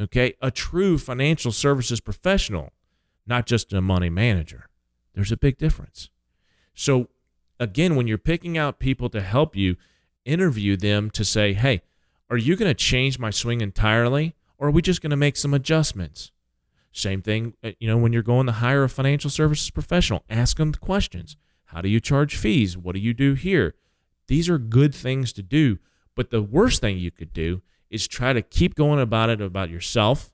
okay? 0.00 0.34
A 0.40 0.50
true 0.50 0.98
financial 0.98 1.52
services 1.52 2.00
professional 2.00 2.72
not 3.26 3.44
just 3.44 3.74
a 3.74 3.82
money 3.82 4.08
manager. 4.08 4.70
There's 5.14 5.30
a 5.30 5.36
big 5.36 5.58
difference. 5.58 6.08
So 6.74 7.08
again, 7.60 7.94
when 7.94 8.06
you're 8.06 8.16
picking 8.16 8.56
out 8.56 8.78
people 8.78 9.10
to 9.10 9.20
help 9.20 9.54
you, 9.54 9.76
interview 10.24 10.78
them 10.78 11.10
to 11.10 11.26
say, 11.26 11.52
hey, 11.52 11.82
are 12.30 12.38
you 12.38 12.56
going 12.56 12.70
to 12.70 12.74
change 12.74 13.18
my 13.18 13.28
swing 13.28 13.60
entirely, 13.60 14.34
or 14.56 14.68
are 14.68 14.70
we 14.70 14.80
just 14.80 15.02
going 15.02 15.10
to 15.10 15.16
make 15.16 15.36
some 15.36 15.52
adjustments? 15.52 16.30
Same 16.92 17.22
thing, 17.22 17.54
uh, 17.62 17.72
you 17.78 17.88
know, 17.88 17.96
when 17.96 18.12
you're 18.12 18.22
going 18.22 18.46
to 18.46 18.52
hire 18.52 18.84
a 18.84 18.88
financial 18.88 19.30
services 19.30 19.70
professional, 19.70 20.24
ask 20.28 20.56
them 20.56 20.72
the 20.72 20.78
questions. 20.78 21.36
How 21.66 21.80
do 21.80 21.88
you 21.88 22.00
charge 22.00 22.36
fees? 22.36 22.76
What 22.76 22.94
do 22.94 23.00
you 23.00 23.12
do 23.12 23.34
here? 23.34 23.74
These 24.26 24.48
are 24.48 24.58
good 24.58 24.94
things 24.94 25.32
to 25.34 25.42
do. 25.42 25.78
But 26.14 26.30
the 26.30 26.42
worst 26.42 26.80
thing 26.80 26.98
you 26.98 27.10
could 27.10 27.32
do 27.32 27.62
is 27.90 28.08
try 28.08 28.32
to 28.32 28.42
keep 28.42 28.74
going 28.74 29.00
about 29.00 29.30
it 29.30 29.40
about 29.40 29.70
yourself 29.70 30.32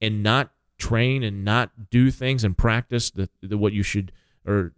and 0.00 0.22
not 0.22 0.50
train 0.78 1.22
and 1.22 1.44
not 1.44 1.90
do 1.90 2.10
things 2.10 2.44
and 2.44 2.56
practice 2.56 3.10
the, 3.10 3.28
the 3.42 3.58
what 3.58 3.72
you 3.72 3.82
should 3.82 4.12
or 4.46 4.72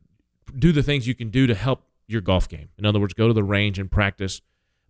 do 0.59 0.73
the 0.73 0.83
things 0.83 1.07
you 1.07 1.15
can 1.15 1.31
do 1.31 1.47
to 1.47 1.55
help 1.55 1.85
your 2.07 2.21
golf 2.21 2.49
game. 2.49 2.69
In 2.79 2.87
other 2.87 3.01
words, 3.01 3.15
go 3.15 3.27
to 3.29 3.35
the 3.35 3.43
range 3.43 3.79
and 3.79 3.91
practice, 3.91 4.41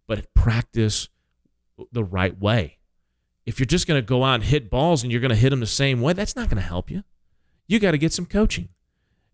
but 0.07 0.33
practice 0.35 1.09
the 1.93 2.05
right 2.05 2.39
way. 2.39 2.76
If 3.47 3.59
you're 3.59 3.67
just 3.67 3.87
going 3.87 4.01
to 4.01 4.07
go 4.07 4.25
out 4.25 4.35
and 4.35 4.45
hit 4.45 4.69
balls 4.69 5.03
and 5.03 5.11
you're 5.11 5.21
going 5.21 5.31
to 5.31 5.37
hit 5.37 5.51
them 5.51 5.61
the 5.61 5.67
same 5.67 6.01
way, 6.01 6.13
that's 6.13 6.37
not 6.37 6.51
going 6.51 6.61
to 6.61 6.69
help 6.69 6.91
you. 6.91 7.05
You 7.67 7.79
got 7.79 7.93
to 7.93 7.99
get 7.99 8.13
some 8.13 8.27
coaching. 8.27 8.69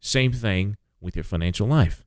Same 0.00 0.32
thing 0.32 0.76
with 1.00 1.16
your 1.16 1.24
financial 1.24 1.66
life. 1.66 2.04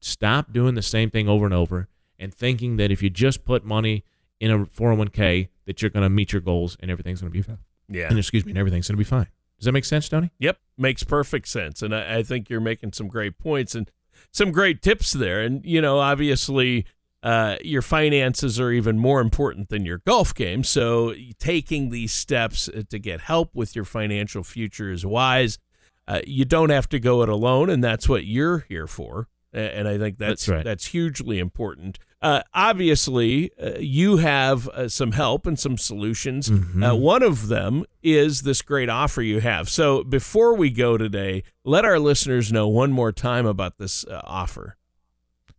Stop 0.00 0.52
doing 0.52 0.74
the 0.74 0.82
same 0.82 1.10
thing 1.10 1.28
over 1.28 1.44
and 1.44 1.54
over 1.54 1.88
and 2.18 2.34
thinking 2.34 2.76
that 2.76 2.90
if 2.90 3.02
you 3.02 3.08
just 3.08 3.44
put 3.44 3.64
money 3.64 4.04
in 4.40 4.50
a 4.50 4.66
401k 4.66 5.48
that 5.64 5.80
you're 5.80 5.90
going 5.90 6.02
to 6.02 6.10
meet 6.10 6.32
your 6.32 6.42
goals 6.42 6.76
and 6.80 6.90
everything's 6.90 7.20
going 7.20 7.32
to 7.32 7.36
be 7.36 7.42
fine. 7.42 7.58
Yeah. 7.88 8.08
And 8.08 8.18
excuse 8.18 8.44
me, 8.44 8.52
and 8.52 8.58
everything's 8.58 8.88
going 8.88 8.96
to 8.96 8.98
be 8.98 9.04
fine. 9.04 9.28
Does 9.58 9.66
that 9.66 9.72
make 9.72 9.84
sense, 9.84 10.08
Tony? 10.08 10.30
Yep, 10.38 10.58
makes 10.76 11.04
perfect 11.04 11.48
sense, 11.48 11.80
and 11.80 11.94
I, 11.94 12.16
I 12.18 12.22
think 12.22 12.50
you're 12.50 12.60
making 12.60 12.92
some 12.92 13.08
great 13.08 13.38
points 13.38 13.74
and 13.74 13.90
some 14.30 14.50
great 14.50 14.82
tips 14.82 15.12
there. 15.12 15.40
And 15.40 15.64
you 15.64 15.80
know, 15.80 16.00
obviously, 16.00 16.86
uh, 17.24 17.56
your 17.62 17.82
finances 17.82 18.60
are 18.60 18.70
even 18.70 18.98
more 18.98 19.20
important 19.20 19.70
than 19.70 19.86
your 19.86 19.98
golf 20.06 20.34
game. 20.34 20.62
So 20.62 21.14
taking 21.38 21.88
these 21.88 22.12
steps 22.12 22.68
uh, 22.68 22.82
to 22.90 22.98
get 22.98 23.22
help 23.22 23.54
with 23.54 23.74
your 23.74 23.86
financial 23.86 24.44
future 24.44 24.92
is 24.92 25.06
wise. 25.06 25.58
Uh, 26.06 26.20
you 26.26 26.44
don't 26.44 26.68
have 26.68 26.86
to 26.90 27.00
go 27.00 27.22
it 27.22 27.30
alone, 27.30 27.70
and 27.70 27.82
that's 27.82 28.08
what 28.10 28.26
you're 28.26 28.66
here 28.68 28.86
for. 28.86 29.28
And 29.54 29.86
I 29.86 29.98
think 29.98 30.18
that's 30.18 30.46
That's 30.46 30.48
right. 30.48 30.64
that's 30.64 30.86
hugely 30.86 31.38
important. 31.38 32.00
Uh, 32.20 32.42
obviously, 32.52 33.52
uh, 33.62 33.78
you 33.78 34.16
have 34.16 34.66
uh, 34.68 34.88
some 34.88 35.12
help 35.12 35.46
and 35.46 35.58
some 35.58 35.78
solutions. 35.78 36.50
Mm-hmm. 36.50 36.82
Uh, 36.82 36.94
one 36.94 37.22
of 37.22 37.48
them 37.48 37.84
is 38.02 38.42
this 38.42 38.62
great 38.62 38.88
offer 38.88 39.22
you 39.22 39.40
have. 39.40 39.68
So 39.68 40.02
before 40.02 40.54
we 40.54 40.70
go 40.70 40.98
today, 40.98 41.44
let 41.64 41.84
our 41.84 41.98
listeners 42.00 42.52
know 42.52 42.66
one 42.66 42.92
more 42.92 43.12
time 43.12 43.46
about 43.46 43.78
this 43.78 44.04
uh, 44.06 44.20
offer. 44.24 44.76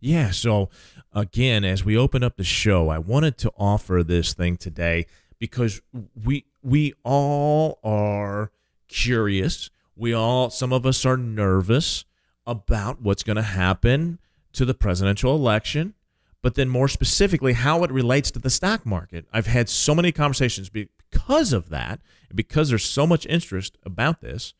Yeah. 0.06 0.30
So, 0.30 0.70
again, 1.12 1.64
as 1.64 1.84
we 1.84 1.96
open 1.96 2.22
up 2.22 2.36
the 2.36 2.44
show, 2.44 2.88
I 2.90 2.98
wanted 2.98 3.36
to 3.38 3.52
offer 3.58 4.04
this 4.04 4.34
thing 4.34 4.56
today 4.56 5.06
because 5.40 5.82
we 6.24 6.44
we 6.62 6.94
all 7.02 7.80
are 7.82 8.52
curious. 8.86 9.68
We 9.96 10.12
all, 10.12 10.50
some 10.50 10.72
of 10.72 10.86
us 10.86 11.04
are 11.04 11.16
nervous 11.16 12.04
about 12.46 13.02
what's 13.02 13.24
going 13.24 13.36
to 13.36 13.42
happen 13.42 14.20
to 14.52 14.64
the 14.64 14.74
presidential 14.74 15.34
election, 15.34 15.94
but 16.40 16.54
then 16.54 16.68
more 16.68 16.86
specifically, 16.86 17.54
how 17.54 17.82
it 17.82 17.90
relates 17.90 18.30
to 18.32 18.38
the 18.38 18.50
stock 18.50 18.86
market. 18.86 19.26
I've 19.32 19.46
had 19.48 19.68
so 19.68 19.92
many 19.92 20.12
conversations 20.12 20.68
because 20.68 21.52
of 21.52 21.68
that, 21.70 21.98
because 22.32 22.68
there's 22.68 22.84
so 22.84 23.08
much 23.08 23.26
interest 23.26 23.76
about 23.84 24.20
this. 24.20 24.54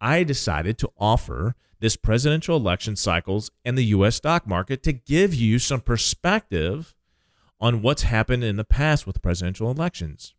I 0.00 0.22
decided 0.22 0.78
to 0.78 0.90
offer 0.98 1.54
this 1.80 1.96
presidential 1.96 2.56
election 2.56 2.96
cycles 2.96 3.50
and 3.64 3.76
the 3.76 3.84
U.S. 3.86 4.16
stock 4.16 4.46
market 4.46 4.82
to 4.84 4.92
give 4.92 5.34
you 5.34 5.58
some 5.58 5.80
perspective 5.80 6.94
on 7.60 7.82
what's 7.82 8.02
happened 8.02 8.44
in 8.44 8.56
the 8.56 8.64
past 8.64 9.06
with 9.06 9.22
presidential 9.22 9.70
elections. 9.70 10.34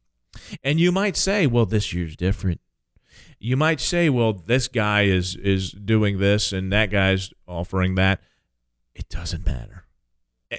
And 0.63 0.79
you 0.79 0.91
might 0.91 1.15
say, 1.15 1.47
well, 1.47 1.65
this 1.65 1.93
year's 1.93 2.15
different. 2.15 2.61
You 3.39 3.57
might 3.57 3.79
say, 3.79 4.09
well, 4.09 4.33
this 4.33 4.67
guy 4.67 5.03
is 5.03 5.35
is 5.35 5.71
doing 5.71 6.19
this 6.19 6.51
and 6.51 6.71
that 6.71 6.91
guy's 6.91 7.31
offering 7.47 7.95
that. 7.95 8.21
It 8.93 9.09
doesn't 9.09 9.45
matter. 9.45 9.85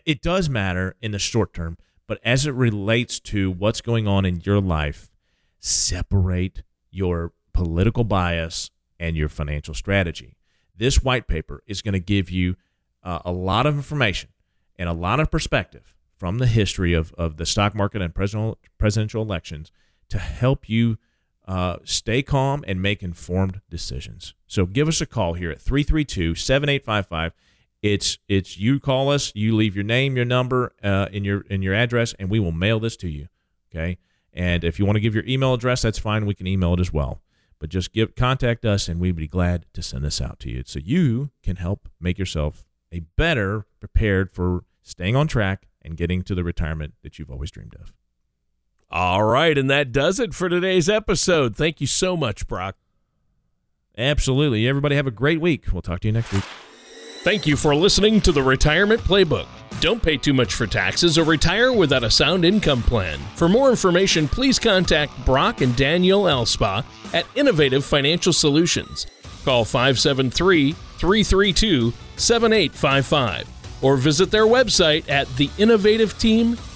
It 0.05 0.21
does 0.21 0.49
matter 0.49 0.97
in 1.01 1.12
the 1.12 1.19
short 1.19 1.53
term, 1.55 1.77
but 2.07 2.21
as 2.25 2.47
it 2.47 2.53
relates 2.53 3.21
to 3.21 3.51
what's 3.51 3.81
going 3.81 4.07
on 4.07 4.25
in 4.25 4.41
your 4.45 4.61
life, 4.61 5.09
separate 5.61 6.62
your 6.91 7.33
political 7.53 8.05
bias 8.05 8.71
and 8.99 9.17
your 9.17 9.29
financial 9.29 9.75
strategy. 9.75 10.38
This 10.79 11.03
white 11.03 11.27
paper 11.27 11.62
is 11.67 11.83
going 11.83 11.93
to 11.93 12.01
give 12.01 12.31
you 12.31 12.57
uh, 13.03 13.21
a 13.25 13.33
lot 13.33 13.67
of 13.67 13.75
information 13.75 14.31
and 14.77 14.88
a 14.88 14.93
lot 14.93 15.21
of 15.21 15.31
perspective 15.31 15.95
from 16.17 16.38
the 16.38 16.47
history 16.47 16.95
of, 16.95 17.12
of 17.19 17.37
the 17.37 17.47
stock 17.47 17.75
market 17.75 18.03
and 18.03 18.14
presidential, 18.14 18.59
presidential 18.79 19.23
elections 19.23 19.71
to 20.09 20.19
help 20.19 20.69
you 20.69 20.99
uh, 21.47 21.77
stay 21.85 22.23
calm 22.23 22.64
and 22.69 22.83
make 22.83 23.03
informed 23.03 23.61
decisions. 23.71 24.35
So 24.47 24.67
give 24.67 24.87
us 24.88 25.01
a 25.01 25.07
call 25.07 25.35
here 25.35 25.51
at 25.51 25.61
332 25.61 26.35
7855. 26.35 27.33
It's 27.81 28.19
it's 28.29 28.59
you 28.59 28.81
call 28.81 29.11
us, 29.11 29.33
you 29.35 29.55
leave 29.55 29.75
your 29.75 29.85
name, 29.85 30.17
your 30.17 30.25
number, 30.25 30.75
uh, 30.83 31.07
in 31.12 31.25
your 31.25 31.43
in 31.43 31.62
your 31.62 31.75
address, 31.75 32.12
and 32.19 32.29
we 32.29 32.41
will 32.41 32.53
mail 32.53 32.81
this 32.81 32.97
to 32.99 33.09
you. 33.09 33.29
Okay. 33.71 33.99
And 34.33 34.64
if 34.64 34.79
you 34.79 34.85
want 34.85 34.97
to 34.97 35.01
give 35.01 35.14
your 35.14 35.25
email 35.27 35.55
address, 35.55 35.83
that's 35.83 35.99
fine. 35.99 36.27
We 36.27 36.35
can 36.35 36.47
email 36.47 36.75
it 36.75 36.81
as 36.81 36.93
well. 36.93 37.21
But 37.61 37.71
just 37.71 37.92
give 37.92 38.14
contact 38.14 38.64
us, 38.64 38.88
and 38.88 39.01
we'd 39.01 39.16
be 39.16 39.27
glad 39.27 39.66
to 39.75 39.83
send 39.83 40.05
this 40.05 40.21
out 40.21 40.38
to 40.40 40.51
you, 40.51 40.62
so 40.64 40.79
you 40.79 41.31
can 41.42 41.57
help 41.57 41.88
make 42.01 42.18
yourself 42.18 42.66
a 42.92 43.01
better 43.16 43.66
prepared 43.81 44.31
for 44.31 44.64
staying 44.83 45.16
on 45.16 45.27
track 45.27 45.68
and 45.83 45.97
getting 45.97 46.23
to 46.23 46.35
the 46.35 46.44
retirement 46.44 46.94
that 47.03 47.18
you've 47.18 47.31
always 47.31 47.51
dreamed 47.51 47.75
of. 47.75 47.92
All 48.90 49.25
right, 49.25 49.59
and 49.59 49.68
that 49.68 49.92
does 49.92 50.18
it 50.18 50.35
for 50.35 50.49
today's 50.49 50.88
episode. 50.88 51.57
Thank 51.57 51.81
you 51.81 51.87
so 51.87 52.16
much, 52.16 52.47
Brock. 52.47 52.77
Absolutely. 53.99 54.68
Everybody 54.68 54.94
have 54.94 55.09
a 55.09 55.11
great 55.11 55.40
week. 55.40 55.66
We'll 55.73 55.83
talk 55.83 56.01
to 56.01 56.09
you 56.09 56.12
next 56.12 56.33
week. 56.33 56.44
Thank 57.29 57.47
you 57.47 57.59
for 57.59 57.75
listening 57.75 58.23
to 58.23 58.33
the 58.33 58.43
Retirement 58.43 59.03
Playbook. 59.03 59.47
Don't 59.81 60.03
pay 60.03 60.17
too 60.17 60.33
much 60.33 60.55
for 60.55 60.67
taxes 60.67 61.19
or 61.19 61.25
retire 61.25 61.75
without 61.75 62.03
a 62.03 62.11
sound 62.11 62.43
income 62.43 62.81
plan. 62.83 63.19
For 63.35 63.51
more 63.51 63.69
information, 63.69 64.27
please 64.27 64.59
contact 64.59 65.12
Brock 65.27 65.61
and 65.61 65.77
Daniel 65.77 66.23
Elspa 66.23 66.87
at 67.12 67.27
Innovative 67.35 67.85
Financial 67.85 68.33
Solutions. 68.33 69.07
Call 69.45 69.67
573 69.67 70.73
332 70.73 71.93
7855 72.17 73.47
or 73.83 73.99
visit 73.99 74.31
their 74.31 74.47
website 74.47 75.07
at 75.11 75.27
theinnovativeteam.com. 75.27 76.67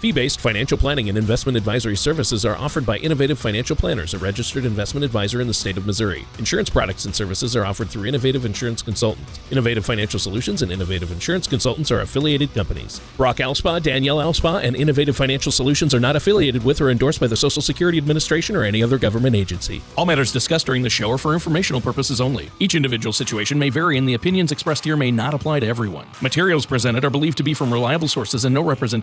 Fee 0.00 0.10
based 0.10 0.40
financial 0.40 0.76
planning 0.76 1.08
and 1.08 1.16
investment 1.16 1.56
advisory 1.56 1.96
services 1.96 2.44
are 2.44 2.56
offered 2.56 2.84
by 2.84 2.96
Innovative 2.96 3.38
Financial 3.38 3.76
Planners, 3.76 4.14
a 4.14 4.18
registered 4.18 4.64
investment 4.64 5.04
advisor 5.04 5.40
in 5.40 5.46
the 5.46 5.54
state 5.54 5.76
of 5.76 5.86
Missouri. 5.86 6.26
Insurance 6.40 6.68
products 6.68 7.04
and 7.04 7.14
services 7.14 7.54
are 7.54 7.64
offered 7.64 7.88
through 7.88 8.06
Innovative 8.06 8.44
Insurance 8.44 8.82
Consultants. 8.82 9.38
Innovative 9.52 9.86
Financial 9.86 10.18
Solutions 10.18 10.62
and 10.62 10.72
Innovative 10.72 11.12
Insurance 11.12 11.46
Consultants 11.46 11.92
are 11.92 12.00
affiliated 12.00 12.52
companies. 12.52 13.00
Brock 13.16 13.36
Alspa, 13.36 13.80
Danielle 13.80 14.18
Alspa, 14.18 14.60
and 14.64 14.74
Innovative 14.74 15.16
Financial 15.16 15.52
Solutions 15.52 15.94
are 15.94 16.00
not 16.00 16.16
affiliated 16.16 16.64
with 16.64 16.80
or 16.80 16.90
endorsed 16.90 17.20
by 17.20 17.28
the 17.28 17.36
Social 17.36 17.62
Security 17.62 17.98
Administration 17.98 18.56
or 18.56 18.64
any 18.64 18.82
other 18.82 18.98
government 18.98 19.36
agency. 19.36 19.82
All 19.96 20.04
matters 20.04 20.32
discussed 20.32 20.66
during 20.66 20.82
the 20.82 20.90
show 20.90 21.12
are 21.12 21.18
for 21.18 21.32
informational 21.32 21.80
purposes 21.80 22.20
only. 22.20 22.50
Each 22.58 22.74
individual 22.74 23.12
situation 23.12 23.56
may 23.56 23.70
vary, 23.70 23.98
and 23.98 24.08
the 24.08 24.14
opinions 24.14 24.50
expressed 24.50 24.84
here 24.84 24.96
may 24.96 25.12
not 25.12 25.32
apply 25.32 25.60
to 25.60 25.66
everyone. 25.68 26.08
Materials 26.20 26.66
presented 26.66 27.04
are 27.04 27.10
believed 27.10 27.36
to 27.36 27.44
be 27.44 27.54
from 27.54 27.72
reliable 27.72 28.08
sources, 28.08 28.44
and 28.44 28.52
no 28.52 28.62